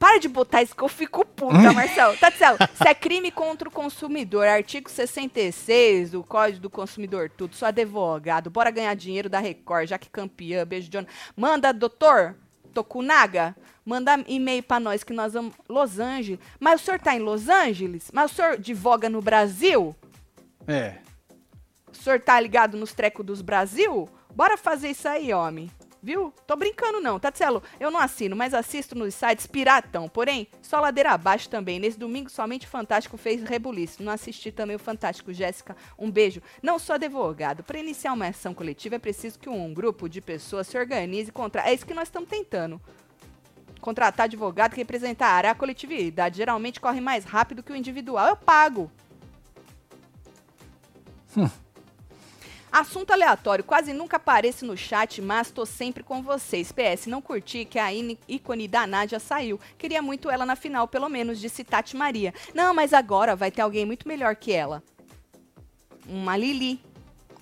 Para 0.00 0.18
de 0.18 0.28
botar 0.28 0.62
isso 0.62 0.74
que 0.74 0.82
eu 0.82 0.88
fico 0.88 1.26
puta, 1.26 1.74
Marcelo. 1.74 2.16
Tatielo, 2.16 2.56
isso 2.72 2.88
é 2.88 2.94
crime 2.94 3.30
contra 3.30 3.68
o 3.68 3.70
consumidor. 3.70 4.46
Artigo 4.46 4.88
66 4.88 6.12
do 6.12 6.24
Código 6.24 6.58
do 6.58 6.70
Consumidor, 6.70 7.28
tudo. 7.28 7.54
Sou 7.54 7.68
advogado. 7.68 8.48
Bora 8.48 8.70
ganhar 8.70 8.94
dinheiro 8.94 9.28
da 9.28 9.38
Record, 9.38 9.90
já 9.90 9.98
que 9.98 10.08
campeã. 10.08 10.64
Beijo, 10.64 10.88
John. 10.88 11.04
Manda, 11.36 11.70
doutor 11.70 12.34
Tokunaga, 12.72 13.54
manda 13.84 14.24
e-mail 14.26 14.62
pra 14.62 14.80
nós 14.80 15.04
que 15.04 15.12
nós 15.12 15.34
vamos. 15.34 15.52
Los 15.68 15.98
Angeles. 15.98 16.40
Mas 16.58 16.80
o 16.80 16.84
senhor 16.86 16.98
tá 16.98 17.14
em 17.14 17.20
Los 17.20 17.50
Angeles? 17.50 18.10
Mas 18.10 18.32
o 18.32 18.34
senhor 18.34 18.52
advoga 18.54 19.10
no 19.10 19.20
Brasil? 19.20 19.94
É. 20.66 20.94
O 21.92 21.94
senhor 21.94 22.18
tá 22.20 22.40
ligado 22.40 22.74
nos 22.74 22.94
trecos 22.94 23.26
dos 23.26 23.42
Brasil? 23.42 24.08
Bora 24.34 24.56
fazer 24.56 24.88
isso 24.88 25.06
aí, 25.06 25.34
homem. 25.34 25.70
Viu? 26.02 26.32
Tô 26.46 26.56
brincando 26.56 27.00
não, 27.00 27.20
Tatselo. 27.20 27.62
Eu 27.78 27.90
não 27.90 28.00
assino, 28.00 28.34
mas 28.34 28.54
assisto 28.54 28.94
nos 28.94 29.14
sites 29.14 29.46
piratão. 29.46 30.08
Porém, 30.08 30.48
só 30.62 30.80
ladeira 30.80 31.12
abaixo 31.12 31.48
também. 31.48 31.78
Nesse 31.78 31.98
domingo, 31.98 32.30
somente 32.30 32.66
o 32.66 32.70
Fantástico 32.70 33.18
fez 33.18 33.42
rebuliço. 33.42 34.02
Não 34.02 34.12
assisti 34.12 34.50
também 34.50 34.76
o 34.76 34.78
Fantástico. 34.78 35.32
Jéssica, 35.32 35.76
um 35.98 36.10
beijo. 36.10 36.40
Não 36.62 36.78
sou 36.78 36.94
advogado. 36.94 37.62
Para 37.62 37.78
iniciar 37.78 38.14
uma 38.14 38.28
ação 38.28 38.54
coletiva, 38.54 38.96
é 38.96 38.98
preciso 38.98 39.38
que 39.38 39.48
um 39.48 39.74
grupo 39.74 40.08
de 40.08 40.20
pessoas 40.20 40.66
se 40.66 40.78
organize 40.78 41.30
contra... 41.30 41.68
É 41.68 41.74
isso 41.74 41.86
que 41.86 41.94
nós 41.94 42.08
estamos 42.08 42.30
tentando. 42.30 42.80
Contratar 43.80 44.24
advogado 44.24 44.72
que 44.72 44.78
representará 44.78 45.50
a 45.50 45.54
coletividade. 45.54 46.38
Geralmente 46.38 46.80
corre 46.80 47.00
mais 47.00 47.24
rápido 47.24 47.62
que 47.62 47.72
o 47.72 47.76
individual. 47.76 48.26
Eu 48.28 48.36
pago. 48.36 48.90
Assunto 52.72 53.10
aleatório, 53.10 53.64
quase 53.64 53.92
nunca 53.92 54.16
apareço 54.16 54.64
no 54.64 54.76
chat, 54.76 55.20
mas 55.20 55.50
tô 55.50 55.66
sempre 55.66 56.04
com 56.04 56.22
vocês. 56.22 56.70
PS, 56.70 57.06
não 57.06 57.20
curti 57.20 57.64
que 57.64 57.78
a 57.78 57.88
ícone 58.28 58.68
da 58.68 58.86
Nádia 58.86 59.18
saiu. 59.18 59.58
Queria 59.76 60.00
muito 60.00 60.30
ela 60.30 60.46
na 60.46 60.54
final, 60.54 60.86
pelo 60.86 61.08
menos, 61.08 61.40
disse 61.40 61.64
Tati 61.64 61.96
Maria. 61.96 62.32
Não, 62.54 62.72
mas 62.72 62.92
agora 62.92 63.34
vai 63.34 63.50
ter 63.50 63.62
alguém 63.62 63.84
muito 63.84 64.06
melhor 64.06 64.36
que 64.36 64.52
ela. 64.52 64.82
Uma 66.08 66.36
Lili, 66.36 66.80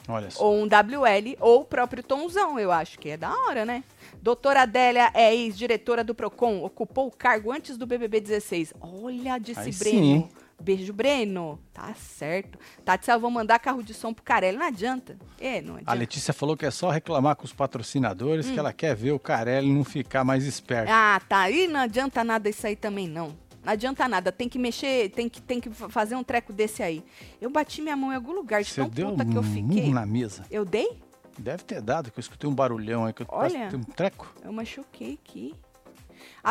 Olha 0.08 0.30
só. 0.30 0.44
ou 0.44 0.56
um 0.56 0.66
WL, 0.66 1.36
ou 1.40 1.60
o 1.60 1.64
próprio 1.64 2.02
Tomzão, 2.02 2.58
eu 2.58 2.72
acho 2.72 2.98
que 2.98 3.10
é 3.10 3.16
da 3.16 3.30
hora, 3.30 3.66
né? 3.66 3.84
Doutora 4.22 4.62
Adélia 4.62 5.10
é 5.14 5.34
ex-diretora 5.34 6.02
do 6.02 6.14
PROCON, 6.14 6.64
ocupou 6.64 7.06
o 7.06 7.10
cargo 7.10 7.52
antes 7.52 7.76
do 7.76 7.86
BBB 7.86 8.20
16. 8.20 8.72
Olha, 8.80 9.38
disse 9.38 9.60
Aí 9.60 9.72
Breno. 9.72 9.98
sim? 9.98 10.28
Beijo, 10.60 10.92
Breno. 10.92 11.58
Tá 11.72 11.94
certo. 11.94 12.58
Tati, 12.84 13.10
eu 13.10 13.20
vou 13.20 13.30
mandar 13.30 13.58
carro 13.58 13.82
de 13.82 13.94
som 13.94 14.12
pro 14.12 14.24
Carelli. 14.24 14.58
Não 14.58 14.66
adianta. 14.66 15.16
É, 15.40 15.60
não 15.62 15.74
A 15.74 15.78
adianta. 15.78 15.92
Letícia 15.94 16.34
falou 16.34 16.56
que 16.56 16.66
é 16.66 16.70
só 16.70 16.90
reclamar 16.90 17.36
com 17.36 17.44
os 17.44 17.52
patrocinadores 17.52 18.50
que 18.50 18.58
ela 18.58 18.72
quer 18.72 18.94
ver 18.96 19.12
o 19.12 19.18
Carelli 19.18 19.72
não 19.72 19.84
ficar 19.84 20.24
mais 20.24 20.44
esperto. 20.44 20.90
Hum. 20.90 20.94
Ah, 20.94 21.20
tá. 21.28 21.48
E 21.50 21.68
não 21.68 21.80
adianta 21.80 22.24
nada 22.24 22.48
isso 22.48 22.66
aí 22.66 22.74
também, 22.74 23.06
não. 23.08 23.28
Não 23.64 23.72
adianta 23.72 24.08
nada. 24.08 24.32
Tem 24.32 24.48
que 24.48 24.58
mexer, 24.58 25.10
tem 25.10 25.28
que, 25.28 25.40
tem 25.40 25.60
que 25.60 25.70
fa- 25.70 25.88
fazer 25.88 26.16
um 26.16 26.24
treco 26.24 26.52
desse 26.52 26.82
aí. 26.82 27.04
Eu 27.40 27.50
bati 27.50 27.80
minha 27.80 27.96
mão 27.96 28.12
em 28.12 28.16
algum 28.16 28.32
lugar 28.32 28.62
de 28.62 28.70
Você 28.70 28.80
tão 28.80 28.88
deu 28.90 29.10
puta 29.10 29.24
que 29.24 29.36
eu 29.36 29.40
um 29.40 29.44
fiquei. 29.44 29.92
na 29.92 30.04
mesa. 30.04 30.44
Eu 30.50 30.64
dei? 30.64 30.98
Deve 31.38 31.62
ter 31.62 31.80
dado, 31.80 32.10
que 32.10 32.18
eu 32.18 32.20
escutei 32.20 32.50
um 32.50 32.54
barulhão 32.54 33.04
aí 33.04 33.12
que 33.12 33.22
eu 33.22 33.26
Olha. 33.30 33.68
um 33.72 33.82
treco. 33.84 34.34
Eu 34.44 34.52
machuquei 34.52 35.18
aqui. 35.22 35.54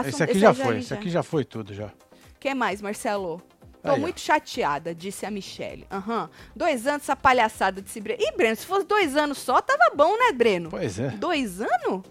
esse 0.05 0.23
aqui 0.23 0.31
esse 0.31 0.39
já 0.39 0.53
foi, 0.53 0.73
li 0.75 0.79
esse 0.79 0.93
aqui 0.93 1.09
já 1.09 1.23
foi 1.23 1.43
tudo 1.43 1.73
já. 1.73 1.91
que 2.39 2.53
mais, 2.53 2.81
Marcelo? 2.81 3.41
Tô 3.87 3.93
Aí, 3.93 3.97
ó. 3.97 4.01
muito 4.01 4.19
chateada, 4.19 4.93
disse 4.93 5.25
a 5.25 5.31
Michelle. 5.31 5.87
Aham. 5.91 6.29
Dois 6.55 6.85
anos 6.85 7.03
essa 7.03 7.15
palhaçada 7.15 7.81
de 7.81 7.89
se. 7.89 7.99
Ih, 7.99 8.31
Breno, 8.35 8.55
se 8.55 8.65
fosse 8.65 8.85
dois 8.85 9.15
anos 9.15 9.37
só, 9.37 9.61
tava 9.61 9.95
bom, 9.95 10.17
né, 10.17 10.31
Breno? 10.33 10.69
Pois 10.69 10.99
é. 10.99 11.09
Dois 11.11 11.61
anos? 11.61 12.03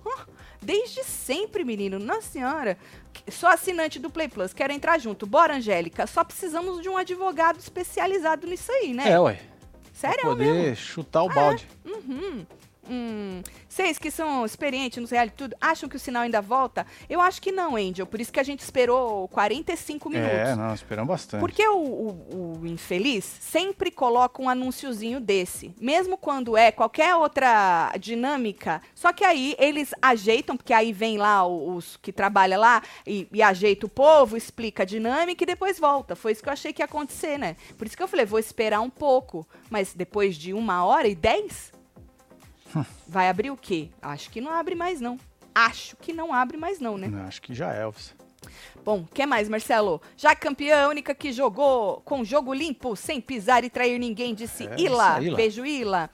Desde 0.63 1.05
sempre, 1.05 1.65
menino. 1.65 1.99
Nossa 1.99 2.23
senhora. 2.29 2.79
Sou 3.31 3.49
assinante 3.49 3.99
do 3.99 4.09
Play 4.11 4.29
Plus. 4.29 4.53
Quero 4.53 4.73
entrar 4.73 4.99
junto. 4.99 5.27
Bora, 5.27 5.57
Angélica. 5.57 6.07
Só 6.07 6.25
precisamos 6.25 6.81
de 6.81 6.89
um 6.89 6.97
advogado 6.97 7.59
especializado 7.59 8.47
nisso 8.47 8.73
aí, 8.73 8.93
né? 8.95 9.11
É, 9.11 9.21
ué. 9.21 9.39
Sério 9.93 10.21
pra 10.21 10.31
poder 10.31 10.53
mesmo. 10.53 10.77
chutar 10.77 11.23
o 11.23 11.29
balde. 11.29 11.67
Uhum. 11.85 12.45
Hum, 12.89 13.43
vocês 13.69 13.99
que 13.99 14.11
são 14.11 14.45
experientes 14.45 14.99
nos 15.01 15.11
reality 15.11 15.35
tudo, 15.37 15.57
acham 15.61 15.89
que 15.89 15.97
o 15.97 15.99
sinal 15.99 16.23
ainda 16.23 16.41
volta? 16.41 16.87
Eu 17.11 17.21
acho 17.21 17.43
que 17.43 17.53
não, 17.53 17.77
Angel. 17.77 18.07
Por 18.07 18.21
isso 18.21 18.33
que 18.33 18.41
a 18.41 18.43
gente 18.43 18.61
esperou 18.61 19.29
45 19.29 20.09
minutos. 20.09 20.33
É, 20.33 20.55
não, 20.55 20.75
esperamos 20.75 21.09
bastante. 21.09 21.41
Porque 21.41 21.67
o, 21.69 21.77
o, 21.77 22.59
o 22.61 22.67
infeliz 22.67 23.25
sempre 23.25 23.91
coloca 23.91 24.41
um 24.41 24.49
anúnciozinho 24.49 25.21
desse. 25.21 25.75
Mesmo 25.81 26.17
quando 26.17 26.57
é 26.57 26.73
qualquer 26.73 27.15
outra 27.17 27.93
dinâmica. 27.99 28.81
Só 28.95 29.13
que 29.13 29.25
aí 29.25 29.55
eles 29.59 29.95
ajeitam, 30.01 30.57
porque 30.57 30.73
aí 30.73 30.93
vem 30.93 31.19
lá 31.19 31.47
os 31.47 31.97
que 31.97 32.13
trabalham 32.13 32.61
lá 32.61 32.83
e, 33.07 33.29
e 33.33 33.43
ajeita 33.43 33.87
o 33.87 33.89
povo, 33.91 34.37
explica 34.37 34.85
a 34.85 34.87
dinâmica 34.87 35.43
e 35.43 35.47
depois 35.47 35.79
volta. 35.79 36.17
Foi 36.17 36.33
isso 36.33 36.43
que 36.43 36.49
eu 36.49 36.53
achei 36.53 36.73
que 36.73 36.83
ia 36.83 36.87
acontecer, 36.87 37.39
né? 37.39 37.57
Por 37.77 37.87
isso 37.87 37.97
que 37.97 38.03
eu 38.03 38.09
falei, 38.09 38.25
vou 38.25 38.39
esperar 38.39 38.81
um 38.81 38.91
pouco. 38.91 39.47
Mas 39.69 39.93
depois 39.93 40.37
de 40.37 40.55
uma 40.55 40.85
hora 40.85 41.09
e 41.09 41.15
dez, 41.15 41.73
Vai 43.07 43.29
abrir 43.29 43.51
o 43.51 43.57
quê? 43.57 43.89
Acho 44.01 44.31
que 44.31 44.41
não 44.41 44.51
abre 44.51 44.75
mais, 44.75 45.01
não. 45.01 45.19
Acho 45.55 45.97
que 45.97 46.13
não 46.13 46.33
abre 46.33 46.57
mais, 46.57 46.81
não, 46.81 46.99
né? 46.99 47.09
Não, 47.09 47.27
acho 47.27 47.41
que 47.41 47.55
já 47.55 47.73
é, 47.73 47.83
Elvis. 47.83 48.15
Bom, 48.85 49.01
o 49.01 49.07
que 49.07 49.27
mais, 49.27 49.49
Marcelo? 49.49 50.01
Já 50.17 50.35
campeã, 50.35 50.89
única 50.89 51.15
que 51.15 51.33
jogou 51.33 52.01
com 52.05 52.25
jogo 52.25 52.53
limpo, 52.53 52.95
sem 52.95 53.21
pisar 53.21 53.65
e 53.65 53.71
trair 53.71 53.99
ninguém, 53.99 54.35
disse 54.35 54.67
É, 54.67 54.77
Ila. 54.79 55.21
Ila. 55.21 55.37
Beijo, 55.37 55.65
Ila. 55.65 56.11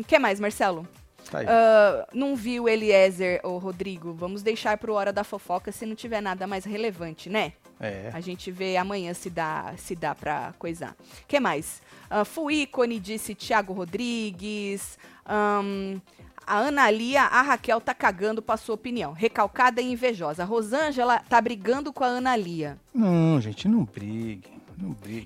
O 0.00 0.04
que 0.04 0.18
mais, 0.18 0.40
Marcelo? 0.40 0.88
Tá. 1.30 1.38
Ah, 1.46 2.08
não 2.12 2.34
viu 2.34 2.68
Eliezer 2.68 3.40
ou 3.44 3.58
Rodrigo? 3.58 4.12
Vamos 4.12 4.42
deixar 4.42 4.76
pro 4.78 4.94
Hora 4.94 5.12
da 5.12 5.22
Fofoca 5.22 5.70
se 5.70 5.86
não 5.86 5.94
tiver 5.94 6.20
nada 6.20 6.46
mais 6.46 6.64
relevante, 6.64 7.30
né? 7.30 7.52
É. 7.80 8.10
A 8.12 8.20
gente 8.20 8.50
vê 8.50 8.76
amanhã 8.76 9.14
se 9.14 9.30
dá, 9.30 9.72
se 9.78 9.96
dá 9.96 10.14
pra 10.14 10.52
coisar. 10.58 10.90
O 10.90 11.26
que 11.26 11.40
mais? 11.40 11.80
Uh, 12.10 12.24
Fui 12.24 12.62
ícone, 12.62 13.00
disse 13.00 13.34
Thiago 13.34 13.72
Rodrigues. 13.72 14.98
Ahn, 15.24 15.98
a 16.46 16.58
Ana 16.58 16.90
Lia, 16.90 17.22
a 17.22 17.42
Raquel 17.42 17.80
tá 17.80 17.94
cagando 17.94 18.42
pra 18.42 18.56
sua 18.56 18.74
opinião. 18.74 19.12
Recalcada 19.12 19.80
e 19.80 19.92
invejosa. 19.92 20.42
A 20.42 20.46
Rosângela 20.46 21.20
tá 21.28 21.40
brigando 21.40 21.92
com 21.92 22.04
a 22.04 22.08
Ana 22.08 22.36
Lia. 22.36 22.76
Não, 22.92 23.40
gente, 23.40 23.66
não 23.66 23.84
brigue. 23.84 24.59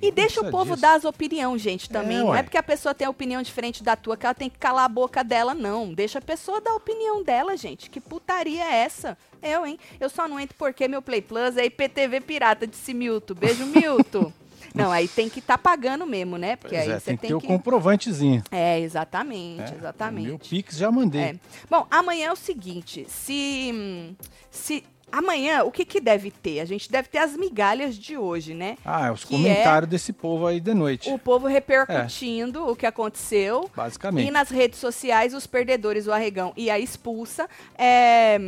E 0.03 0.11
deixa 0.11 0.40
o 0.40 0.51
povo 0.51 0.71
disso. 0.71 0.83
dar 0.83 0.95
as 0.95 1.05
opiniões, 1.05 1.61
gente, 1.61 1.88
também. 1.88 2.19
É, 2.19 2.21
não 2.21 2.35
é 2.35 2.43
porque 2.43 2.59
a 2.59 2.62
pessoa 2.62 2.95
tem 2.95 3.07
a 3.07 3.11
opinião 3.11 3.43
diferente 3.43 3.83
da 3.83 3.97
tua 3.97 4.17
que 4.17 4.27
ela 4.27 4.35
tem 4.35 4.51
que 4.51 4.59
calar 4.59 4.85
a 4.85 4.88
boca 4.88 5.23
dela, 5.23 5.55
não. 5.55 5.93
Deixa 5.93 6.19
a 6.19 6.23
pessoa 6.23 6.61
dar 6.61 6.73
a 6.73 6.77
opinião 6.77 7.23
dela, 7.23 7.57
gente. 7.57 7.88
Que 7.90 8.01
putaria 8.01 8.62
é 8.62 8.77
essa? 8.85 9.17
Eu, 9.43 9.67
hein? 9.67 9.79
Eu 10.01 10.09
só 10.09 10.27
não 10.27 10.40
entro 10.40 10.57
porque 10.59 10.88
meu 10.88 11.03
Play 11.03 11.23
Plus 11.23 11.57
é 11.57 11.64
IPTV 11.67 12.21
pirata, 12.21 12.67
disse 12.67 12.95
Milton. 12.95 13.35
Beijo, 13.35 13.67
Milton. 13.67 14.33
não, 14.75 14.90
aí 14.90 15.07
tem 15.07 15.29
que 15.29 15.38
estar 15.38 15.59
pagando 15.59 16.07
mesmo, 16.07 16.37
né? 16.37 16.57
Porque 16.57 16.75
Pois 16.75 16.88
aí 16.88 16.95
é, 16.95 16.99
você 16.99 17.05
tem 17.07 17.17
que 17.17 17.21
tem 17.21 17.29
ter 17.29 17.35
o 17.35 17.40
que... 17.40 17.47
comprovantezinho. 17.47 18.43
É, 18.51 18.81
exatamente, 18.81 19.71
né? 19.71 19.77
exatamente. 19.79 20.29
Meu 20.29 20.38
Pix 20.38 20.77
já 20.77 20.90
mandei. 20.90 21.23
É. 21.23 21.37
Bom, 21.71 21.87
amanhã 21.90 22.29
é 22.29 22.33
o 22.33 22.37
seguinte, 22.37 23.07
se 23.09 23.71
hum, 23.73 24.14
se 24.51 24.85
amanhã 25.11 25.64
o 25.64 25.71
que 25.71 25.85
que 25.85 26.01
deve 26.01 26.31
ter? 26.31 26.61
A 26.61 26.64
gente 26.64 26.90
deve 26.90 27.09
ter 27.09 27.19
as 27.19 27.37
migalhas 27.37 27.97
de 27.97 28.17
hoje, 28.17 28.55
né? 28.55 28.77
Ah, 28.85 29.09
é 29.09 29.11
os 29.11 29.25
Que 29.25 29.35
comentários 29.35 29.90
desse 29.90 30.12
povo 30.12 30.47
aí 30.47 30.61
de 30.61 30.75
noite. 30.75 31.11
O 31.11 31.19
povo 31.19 31.47
repercutindo 31.47 32.69
o 32.69 32.77
que 32.77 32.87
aconteceu. 32.87 33.71
Basicamente. 33.75 34.29
E 34.29 34.31
nas 34.31 34.49
redes 34.49 34.79
sociais, 34.79 35.35
os 35.35 35.47
perdedores, 35.47 36.07
o 36.07 36.12
arregão 36.12 36.53
e 36.57 36.71
a 36.71 36.79
expulsa, 36.79 37.49
é, 37.77 38.38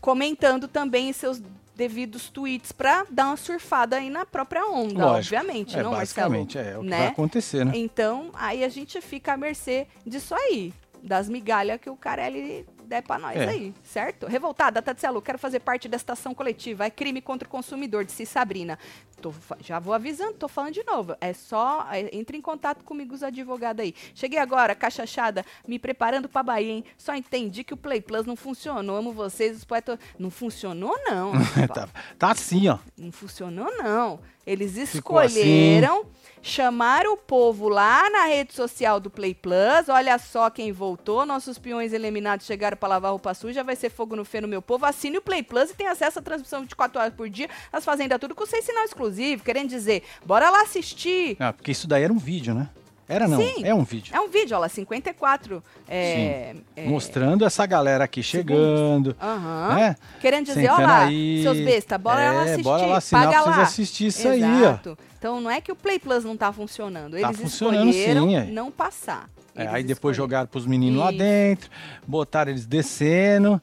comentando 0.00 0.68
também 0.68 1.08
em 1.08 1.12
seus 1.12 1.40
devidos 1.74 2.28
tweets 2.28 2.72
pra 2.72 3.04
dar 3.10 3.26
uma 3.26 3.36
surfada 3.36 3.96
aí 3.96 4.08
na 4.08 4.24
própria 4.24 4.64
onda, 4.66 5.06
Lógico. 5.06 5.34
obviamente, 5.36 5.76
é, 5.76 5.82
não, 5.82 5.90
Marcelo? 5.90 6.30
basicamente, 6.30 6.58
é, 6.58 6.72
é 6.72 6.78
o 6.78 6.82
que 6.82 6.88
né? 6.88 6.98
vai 6.98 7.06
acontecer, 7.08 7.64
né? 7.64 7.72
Então, 7.74 8.30
aí 8.34 8.62
a 8.62 8.68
gente 8.68 9.00
fica 9.00 9.32
à 9.32 9.36
mercê 9.36 9.86
disso 10.06 10.34
aí, 10.34 10.72
das 11.02 11.28
migalhas 11.28 11.80
que 11.80 11.90
o 11.90 11.96
Carelli 11.96 12.64
der 12.84 13.02
pra 13.02 13.18
nós 13.18 13.36
É. 13.36 13.48
aí, 13.48 13.74
certo? 13.82 14.26
Revoltada, 14.26 14.80
Tatselo, 14.82 15.20
quero 15.22 15.38
fazer 15.38 15.60
parte 15.60 15.88
desta 15.88 16.12
ação 16.12 16.34
coletiva. 16.34 16.84
É 16.84 16.90
crime 16.90 17.20
contra 17.20 17.46
o 17.46 17.50
consumidor, 17.50 18.04
disse 18.04 18.24
Sabrina. 18.26 18.78
Tô 19.24 19.32
já 19.60 19.78
vou 19.78 19.94
avisando, 19.94 20.34
tô 20.34 20.48
falando 20.48 20.74
de 20.74 20.84
novo. 20.84 21.16
É 21.18 21.32
só, 21.32 21.88
é, 21.90 22.14
entre 22.14 22.36
em 22.36 22.42
contato 22.42 22.84
comigo 22.84 23.14
os 23.14 23.22
advogados 23.22 23.82
aí. 23.82 23.94
Cheguei 24.14 24.38
agora, 24.38 24.74
cachachada, 24.74 25.46
me 25.66 25.78
preparando 25.78 26.28
pra 26.28 26.42
Bahia, 26.42 26.72
hein? 26.72 26.84
Só 26.98 27.14
entendi 27.14 27.64
que 27.64 27.72
o 27.72 27.76
Play 27.76 28.02
Plus 28.02 28.26
não 28.26 28.36
funcionou. 28.36 28.98
Amo 28.98 29.12
vocês, 29.12 29.56
os 29.56 29.64
poetas... 29.64 29.98
Não 30.18 30.30
funcionou, 30.30 30.94
não. 31.06 31.32
tá, 31.72 31.88
tá 32.18 32.30
assim, 32.32 32.68
ó. 32.68 32.76
Não 32.98 33.10
funcionou, 33.10 33.74
não. 33.78 34.20
Eles 34.46 34.72
assim. 34.72 34.98
escolheram, 34.98 36.04
chamaram 36.42 37.14
o 37.14 37.16
povo 37.16 37.68
lá 37.68 38.10
na 38.10 38.26
rede 38.26 38.52
social 38.52 39.00
do 39.00 39.08
Play 39.08 39.34
Plus. 39.34 39.88
Olha 39.88 40.18
só 40.18 40.50
quem 40.50 40.70
voltou. 40.70 41.24
Nossos 41.24 41.58
peões 41.58 41.94
eliminados 41.94 42.44
chegaram 42.44 42.76
para 42.76 42.90
lavar 42.90 43.10
roupa 43.10 43.32
suja. 43.32 43.64
Vai 43.64 43.74
ser 43.74 43.88
fogo 43.88 44.14
no 44.14 44.24
feno, 44.24 44.46
meu 44.46 44.60
povo. 44.60 44.84
Assine 44.84 45.16
o 45.16 45.22
Play 45.22 45.42
Plus 45.42 45.70
e 45.70 45.74
tem 45.74 45.86
acesso 45.86 46.18
à 46.18 46.22
transmissão 46.22 46.60
24 46.60 47.00
horas 47.00 47.14
por 47.14 47.28
dia. 47.30 47.48
As 47.72 47.84
fazendas 47.84 48.18
tudo 48.18 48.34
com 48.34 48.44
seis 48.44 48.64
sinal 48.64 48.84
exclusivo. 48.84 49.13
Querendo 49.44 49.68
dizer, 49.68 50.02
bora 50.24 50.50
lá 50.50 50.62
assistir. 50.62 51.36
Ah, 51.38 51.52
porque 51.52 51.70
isso 51.72 51.86
daí 51.86 52.02
era 52.02 52.12
um 52.12 52.18
vídeo, 52.18 52.54
né? 52.54 52.68
Era 53.06 53.28
não, 53.28 53.38
Sim. 53.38 53.62
é 53.64 53.74
um 53.74 53.84
vídeo. 53.84 54.14
É 54.16 54.20
um 54.20 54.28
vídeo, 54.30 54.54
olha 54.54 54.60
lá, 54.62 54.68
54. 54.70 55.62
É, 55.86 56.54
é, 56.74 56.84
Mostrando 56.86 57.44
essa 57.44 57.66
galera 57.66 58.04
aqui 58.04 58.22
chegando, 58.22 59.14
aham. 59.20 59.74
né? 59.74 59.96
Querendo 60.22 60.46
dizer, 60.46 60.70
olha 60.70 60.86
lá, 60.86 61.04
aí. 61.04 61.42
seus 61.42 61.58
besta, 61.58 61.98
bora 61.98 62.22
É, 62.22 62.30
lá 62.32 62.42
assistir. 62.44 62.62
bora 62.62 62.86
lá 62.86 62.96
assinar 62.96 63.24
paga 63.24 63.32
pra 63.34 63.42
vocês 63.44 63.56
lá. 63.58 63.62
assistir 63.62 64.06
isso 64.06 64.26
aí, 64.26 64.42
ó. 64.42 64.46
Exato. 64.46 64.98
Então 65.18 65.38
não 65.38 65.50
é 65.50 65.60
que 65.60 65.70
o 65.70 65.76
Play 65.76 65.98
Plus 65.98 66.24
não 66.24 66.34
tá 66.34 66.50
funcionando. 66.50 67.12
Tá 67.20 67.28
Eles 67.28 67.40
funcionando 67.40 67.90
escolheram 67.90 68.26
sim, 68.26 68.36
é. 68.36 68.44
não 68.46 68.70
passar. 68.70 69.28
É, 69.54 69.66
aí 69.68 69.82
depois 69.84 70.14
escolheram. 70.14 70.14
jogaram 70.14 70.46
pros 70.48 70.66
meninos 70.66 70.98
lá 70.98 71.10
Isso. 71.10 71.18
dentro, 71.18 71.70
botaram 72.06 72.50
eles 72.52 72.64
descendo, 72.64 73.60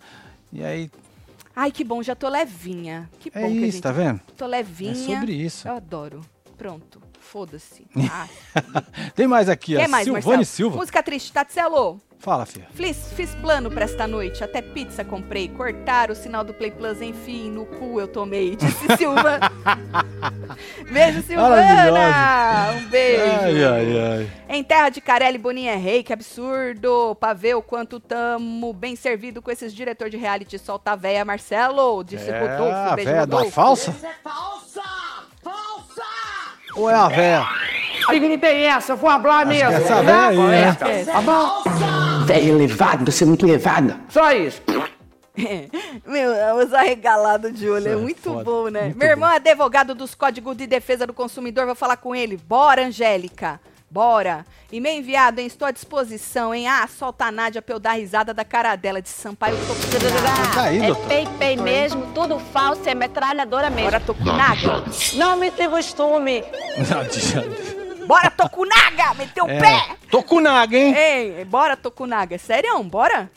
e 0.53 0.63
aí 0.63 0.91
Ai, 1.55 1.71
que 1.71 1.83
bom, 1.83 2.01
já 2.01 2.15
tô 2.15 2.29
levinha. 2.29 3.09
Que 3.19 3.29
bom 3.29 3.39
é 3.39 3.41
que 3.41 3.47
a 3.47 3.49
isso, 3.51 3.71
gente... 3.73 3.81
tá 3.81 3.91
vendo? 3.91 4.19
Tô 4.37 4.45
levinha. 4.45 4.91
É 4.91 5.19
sobre 5.19 5.33
isso. 5.33 5.67
Eu 5.67 5.75
adoro. 5.75 6.21
Pronto. 6.57 7.01
Foda-se. 7.19 7.85
Ah, 8.11 8.27
Tem 9.15 9.27
mais 9.27 9.47
aqui, 9.49 9.75
quer 9.75 9.87
ó, 9.87 9.89
mais, 9.89 10.03
Silvane 10.03 10.25
Marcelo? 10.25 10.45
Silva. 10.45 10.77
Música 10.77 11.01
triste, 11.03 11.31
Tatselo. 11.31 11.99
Fala, 12.21 12.45
filha. 12.45 12.67
Fiz, 12.75 13.12
fiz 13.15 13.34
plano 13.36 13.71
pra 13.71 13.84
esta 13.86 14.05
noite, 14.05 14.43
até 14.43 14.62
pizza 14.62 15.03
comprei. 15.03 15.49
Cortaram 15.49 16.13
o 16.13 16.15
sinal 16.15 16.43
do 16.43 16.53
Play 16.53 16.69
Plus, 16.69 17.01
enfim, 17.01 17.49
no 17.49 17.65
cu 17.65 17.99
eu 17.99 18.07
tomei. 18.07 18.55
Disse 18.55 18.86
Silva. 18.95 19.39
beijo, 20.91 21.23
Silvana! 21.23 22.73
Um 22.77 22.89
beijo. 22.89 23.23
Ai, 23.23 23.63
ai, 23.65 23.99
ai. 23.99 24.31
Em 24.49 24.63
terra 24.63 24.89
de 24.89 25.01
Carelli, 25.01 25.39
Boninha 25.39 25.71
é 25.73 25.77
rei, 25.77 26.03
que 26.03 26.13
absurdo. 26.13 27.15
Pra 27.19 27.34
ver 27.34 27.55
o 27.55 27.62
quanto 27.63 27.99
tamo 27.99 28.71
bem 28.71 28.95
servido 28.95 29.41
com 29.41 29.49
esses 29.49 29.73
diretor 29.73 30.07
de 30.07 30.17
reality 30.17 30.60
solta 30.60 30.91
a 30.91 30.95
véia 30.95 31.25
Marcelo. 31.25 32.03
Disse 32.03 32.29
É, 32.29 32.39
Rodolfo. 32.39 32.75
a 32.91 32.95
Beijo, 32.95 33.12
véia 33.12 33.25
da 33.25 33.45
falsa? 33.45 33.89
é 33.89 34.13
falsa! 34.23 34.81
Falsa! 35.43 36.03
Ou 36.75 36.88
é 36.88 36.93
a 36.93 37.07
véia? 37.07 37.47
Que 38.10 38.19
gritei 38.19 38.63
essa? 38.65 38.93
Eu 38.93 38.97
vou 38.97 39.10
falar 39.10 39.45
mesmo. 39.45 39.69
que 39.69 39.75
essa 39.75 40.03
véia 40.03 40.27
aí, 40.27 40.38
né? 40.38 40.77
É. 40.81 41.05
Tá 41.05 41.21
bom? 41.21 41.63
Véia 42.32 42.50
elevada, 42.50 43.12
você 43.12 43.24
é 43.24 43.28
muito 43.28 43.46
elevada. 43.46 44.00
Só 44.08 44.32
isso. 44.32 44.62
Meu, 46.06 46.32
os 46.58 46.74
arregalados 46.74 47.54
de 47.54 47.70
olho 47.70 47.80
Isso 47.80 47.89
é 47.89 47.91
é 47.94 47.96
muito 47.96 48.22
foda, 48.22 48.44
bom, 48.44 48.70
né? 48.70 48.84
muito 48.86 48.98
Meu 48.98 49.08
irmão 49.10 49.30
é 49.30 49.36
advogado 49.36 49.96
dos 49.96 50.15
Códigos 50.15 50.56
de 50.56 50.67
Defesa 50.67 51.08
do 51.08 51.13
Consumidor, 51.13 51.65
vou 51.65 51.76
falar 51.76 51.98
com 51.98 52.15
ele. 52.15 52.38
Bora, 52.38 52.86
Angélica. 52.86 53.60
Bora. 53.89 54.46
E-mail 54.72 55.00
enviado, 55.00 55.41
hein? 55.41 55.48
Estou 55.48 55.67
à 55.67 55.72
disposição, 55.72 56.56
hein? 56.56 56.65
Ah, 56.67 56.88
solta 56.88 57.26
a 57.26 57.32
Nádia 57.32 57.62
pra 57.62 57.76
eu 57.76 57.80
dar 57.80 57.94
risada 57.94 58.34
da 58.34 58.46
cara 58.46 58.74
dela 58.78 59.02
de 59.02 59.10
Sampaio. 59.10 59.58
Tô... 59.58 60.56
Tá 60.56 60.63
aí, 60.63 60.78
é 60.80 60.88
doutor. 60.88 61.08
pei-pei 61.08 61.58
mesmo, 61.58 62.08
tudo 62.13 62.39
falso, 62.39 62.88
é 62.88 62.96
metralhadora 62.96 63.70
mesmo. 63.70 63.91
Bora, 63.91 64.00
Tokunaga. 64.00 64.86
Não 65.15 65.36
me 65.36 65.52
tem 65.52 65.70
costume. 65.70 66.41
Não 66.89 67.02
adianta. 67.02 67.81
Bora, 68.12 68.30
Tokunaga. 68.30 69.13
Meteu 69.13 69.45
o 69.45 69.50
É, 69.50 69.58
pé. 69.58 69.95
tô 70.12 70.21
com 70.21 70.41
naga, 70.41 70.78
hein? 70.78 70.93
Ei, 70.93 71.45
bora, 71.45 71.78
Tokunaga. 71.78 72.38
Sério? 72.38 72.84
Bora? 72.84 73.32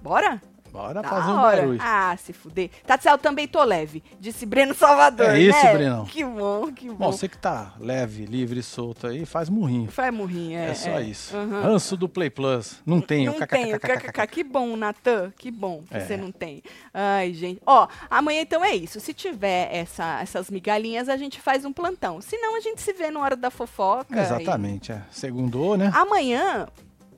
Bora? 0.00 0.40
Bora 0.72 1.02
Da 1.02 1.08
fazer 1.08 1.30
um 1.30 1.36
hora. 1.38 1.56
barulho. 1.62 1.78
Ah, 1.82 2.16
se 2.16 2.32
fuder. 2.32 2.70
Tatsel, 2.86 3.18
também 3.18 3.48
tô 3.48 3.62
leve. 3.64 4.02
Disse 4.20 4.46
Breno 4.46 4.74
Salvador, 4.74 5.30
É 5.30 5.40
isso, 5.40 5.64
né? 5.64 5.72
Brenão. 5.72 6.04
Que 6.04 6.24
bom, 6.24 6.72
que 6.72 6.88
bom. 6.88 6.94
Bom, 6.94 7.12
você 7.12 7.28
que 7.28 7.36
tá 7.38 7.74
leve, 7.80 8.24
livre 8.26 8.60
e 8.60 8.62
solto 8.62 9.06
aí, 9.06 9.24
faz 9.26 9.48
murrinho. 9.48 9.90
Faz 9.90 10.12
murrinha, 10.14 10.60
é. 10.60 10.70
É, 10.70 10.74
só 10.74 10.90
é. 10.90 11.02
isso. 11.02 11.36
Uhum. 11.36 11.62
Ranço 11.62 11.96
do 11.96 12.08
Play 12.08 12.30
Plus. 12.30 12.80
Não 12.86 13.00
tem. 13.00 13.26
Não 13.26 13.34
tenho. 13.46 13.78
kkk. 13.78 14.26
Que 14.28 14.44
bom, 14.44 14.76
Natan. 14.76 15.32
Que 15.36 15.50
bom 15.50 15.82
que 15.88 15.96
É. 15.96 16.00
você 16.00 16.16
não 16.16 16.30
tem. 16.30 16.62
Ai, 16.94 17.32
gente. 17.32 17.60
Ó, 17.66 17.88
amanhã 18.08 18.40
então 18.42 18.64
é 18.64 18.74
isso. 18.74 19.00
Se 19.00 19.12
tiver 19.12 19.68
essa, 19.72 20.20
essas 20.20 20.50
migalhinhas, 20.50 21.08
a 21.08 21.16
gente 21.16 21.40
faz 21.40 21.64
um 21.64 21.72
plantão. 21.72 22.20
Se 22.20 22.36
não, 22.38 22.56
a 22.56 22.60
gente 22.60 22.80
se 22.80 22.92
vê 22.92 23.10
na 23.10 23.20
hora 23.20 23.36
da 23.36 23.50
fofoca. 23.50 24.16
e- 24.16 24.20
Exatamente, 24.20 24.92
é. 24.92 25.02
Segundou, 25.10 25.76
né? 25.76 25.90
Amanhã, 25.94 26.66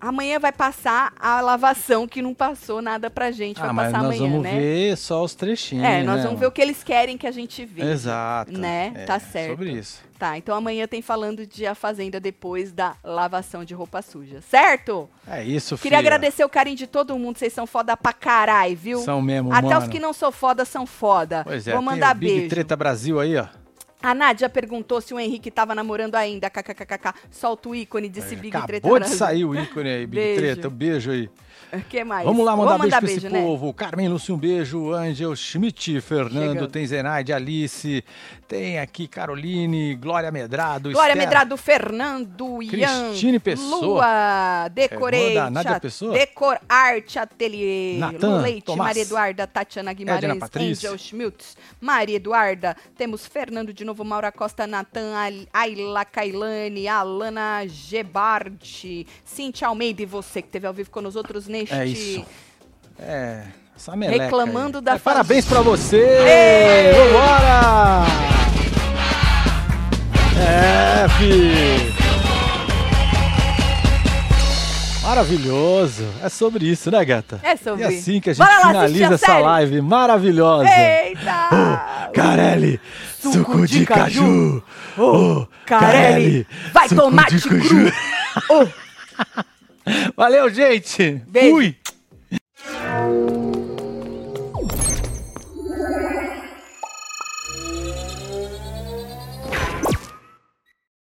Amanhã 0.03 0.41
vai 0.41 0.51
passar 0.51 1.13
a 1.17 1.41
lavação 1.41 2.09
que 2.09 2.21
não 2.21 2.35
passou 2.35 2.83
nada 2.83 3.09
pra 3.09 3.31
gente. 3.31 3.61
Ah, 3.61 3.67
vai 3.67 3.73
mas 3.73 3.93
passar 3.93 3.99
nós 4.03 4.17
amanhã, 4.17 4.31
vamos 4.33 4.43
né? 4.43 4.59
ver 4.59 4.97
só 4.97 5.23
os 5.23 5.33
trechinhos. 5.37 5.85
É, 5.85 6.03
nós 6.03 6.17
né, 6.17 6.23
vamos 6.25 6.41
ver 6.41 6.47
o 6.47 6.51
que 6.51 6.61
eles 6.61 6.83
querem 6.83 7.17
que 7.17 7.25
a 7.25 7.31
gente 7.31 7.65
veja. 7.65 7.89
Exato. 7.89 8.59
Né? 8.59 8.93
É, 8.97 9.05
Tá 9.05 9.21
certo. 9.21 9.51
Sobre 9.51 9.71
isso. 9.71 10.03
Tá, 10.19 10.37
então 10.37 10.57
amanhã 10.57 10.89
tem 10.89 11.03
falando 11.03 11.47
de 11.47 11.67
A 11.67 11.75
Fazenda 11.77 12.19
depois 12.19 12.73
da 12.73 12.95
lavação 13.05 13.65
de 13.65 13.75
roupa 13.75 14.03
suja, 14.03 14.41
certo? 14.41 15.09
É 15.27 15.43
isso, 15.45 15.77
Queria 15.79 15.99
filha. 15.99 16.11
agradecer 16.11 16.45
o 16.45 16.49
carinho 16.49 16.77
de 16.77 16.87
todo 16.89 17.17
mundo, 17.19 17.39
vocês 17.39 17.53
são 17.53 17.67
foda 17.67 17.97
pra 17.97 18.13
caralho, 18.13 18.77
viu? 18.77 18.99
São 19.01 19.23
mesmo, 19.23 19.53
Até 19.53 19.69
mano. 19.69 19.81
os 19.83 19.89
que 19.89 19.99
não 20.01 20.13
são 20.13 20.31
foda 20.33 20.65
são 20.65 20.85
foda. 20.87 21.43
Pois 21.45 21.67
é, 21.67 21.73
Vou 21.73 21.81
tem 21.81 21.87
mandar 21.91 22.15
o 22.15 22.19
Big 22.19 22.33
beijo. 22.35 22.49
Treta 22.51 22.77
Brasil 22.77 23.19
aí, 23.21 23.37
ó. 23.37 23.47
A 24.03 24.15
Nádia 24.15 24.49
perguntou 24.49 25.01
se 25.01 25.15
o 25.15 25.21
Henrique 25.21 25.51
tava 25.51 25.75
namorando 25.75 26.15
ainda. 26.17 26.51
KKKK. 26.51 27.15
Solta 27.31 27.69
o 27.69 27.75
ícone 27.75 28.09
desse 28.09 28.35
Big 28.37 28.51
Treta 28.51 28.73
É, 28.75 28.79
Acabou 28.79 29.01
de 29.01 29.09
sair 29.11 29.45
o 29.45 29.55
ícone 29.55 29.89
aí, 29.89 30.07
Big 30.07 30.17
Beijo. 30.21 30.41
Treta. 30.41 30.69
Um 30.69 30.71
beijo 30.73 31.11
aí. 31.11 31.31
O 31.73 31.81
que 31.89 32.05
mais? 32.05 32.27
Vamos 32.27 32.45
lá 32.45 32.55
mandar 32.55 32.73
Vamos 32.77 32.83
beijo 32.83 32.85
mandar 32.85 32.99
pra 32.99 33.07
beijo, 33.07 33.27
esse 33.27 33.33
né? 33.35 33.43
povo. 33.43 33.73
Carmen 33.73 34.09
Lúcio, 34.09 34.35
um 34.35 34.39
beijo. 34.39 34.93
Angel 34.93 35.35
Schmidt, 35.35 36.01
Fernando, 36.03 36.49
Chegando. 36.55 36.69
tem 36.69 36.87
Zenaide, 36.87 37.33
Alice. 37.33 38.05
Tem 38.53 38.79
aqui 38.79 39.09
Caroline, 39.09 39.95
Glória 39.95 40.31
Medrado, 40.31 40.93
Glória 40.93 41.13
Esther. 41.15 41.27
Medrado, 41.27 41.57
Fernando, 41.57 42.63
Ian, 42.63 43.09
Cristine 43.09 43.39
Pessoa. 43.39 43.81
Lua, 43.81 44.69
Decorei, 44.69 45.39
É, 45.39 45.49
Nádia 45.49 45.81
Pessoa? 45.81 46.13
Decor 46.13 46.61
Arte 46.69 47.19
Ateliê, 47.19 47.97
Natan, 47.97 48.43
Leite, 48.43 48.67
Tomás. 48.67 48.89
Maria 48.89 49.03
Eduarda, 49.05 49.47
Tatiana 49.47 49.95
Guimarães. 49.95 50.43
Angel 50.55 50.99
Schmutz, 50.99 51.57
Maria 51.81 52.17
Eduarda, 52.17 52.77
temos 52.95 53.27
Fernando 53.27 53.73
de 53.73 53.87
novo, 53.87 54.05
Maura 54.05 54.31
Costa, 54.31 54.67
Natan, 54.67 55.15
Ayla 55.51 56.05
Kailane, 56.05 56.87
Alana 56.87 57.67
Gebart, 57.67 59.07
Cintia 59.25 59.69
Almeida 59.69 60.03
e 60.03 60.05
você 60.05 60.43
que 60.43 60.49
teve 60.49 60.67
ao 60.67 60.75
vivo 60.75 60.91
com 60.91 61.01
os 61.01 61.17
outros 61.17 61.49
neste... 61.49 61.75
É 61.75 61.87
isso. 61.87 62.27
É, 62.99 63.47
essa 63.83 63.97
meleca 63.97 64.25
Reclamando 64.25 64.79
aí. 64.79 64.85
da 64.85 64.95
É, 64.95 64.99
Parabéns 64.99 65.45
pra 65.45 65.61
você! 65.61 65.97
Ei! 65.97 66.93
Vambora! 66.93 68.07
É, 70.41 71.09
fi! 71.19 71.93
Maravilhoso! 75.03 76.07
É 76.23 76.29
sobre 76.29 76.65
isso, 76.71 76.93
né, 76.93 77.05
gata? 77.05 77.41
É 77.43 77.57
sobre. 77.57 77.83
E 77.83 77.87
assim 77.87 78.21
que 78.21 78.31
a 78.31 78.33
gente 78.33 78.47
lá 78.47 78.69
finaliza 78.69 79.15
essa 79.15 79.27
série. 79.27 79.43
live 79.43 79.81
maravilhosa. 79.81 80.69
Eita! 80.69 82.11
Carelli, 82.15 82.81
suco, 83.21 83.67
de, 83.67 83.85
caju. 83.85 84.63
Ô, 84.97 85.47
Carelli, 85.67 86.47
vai 86.73 86.89
suco 86.89 87.01
tomate 87.01 87.37
de 87.37 87.49
cru. 87.49 87.93
Ô, 88.49 88.69
Valeu, 90.17 90.49
gente. 90.51 91.21
Beijo. 91.27 91.57
Fui. 91.57 91.77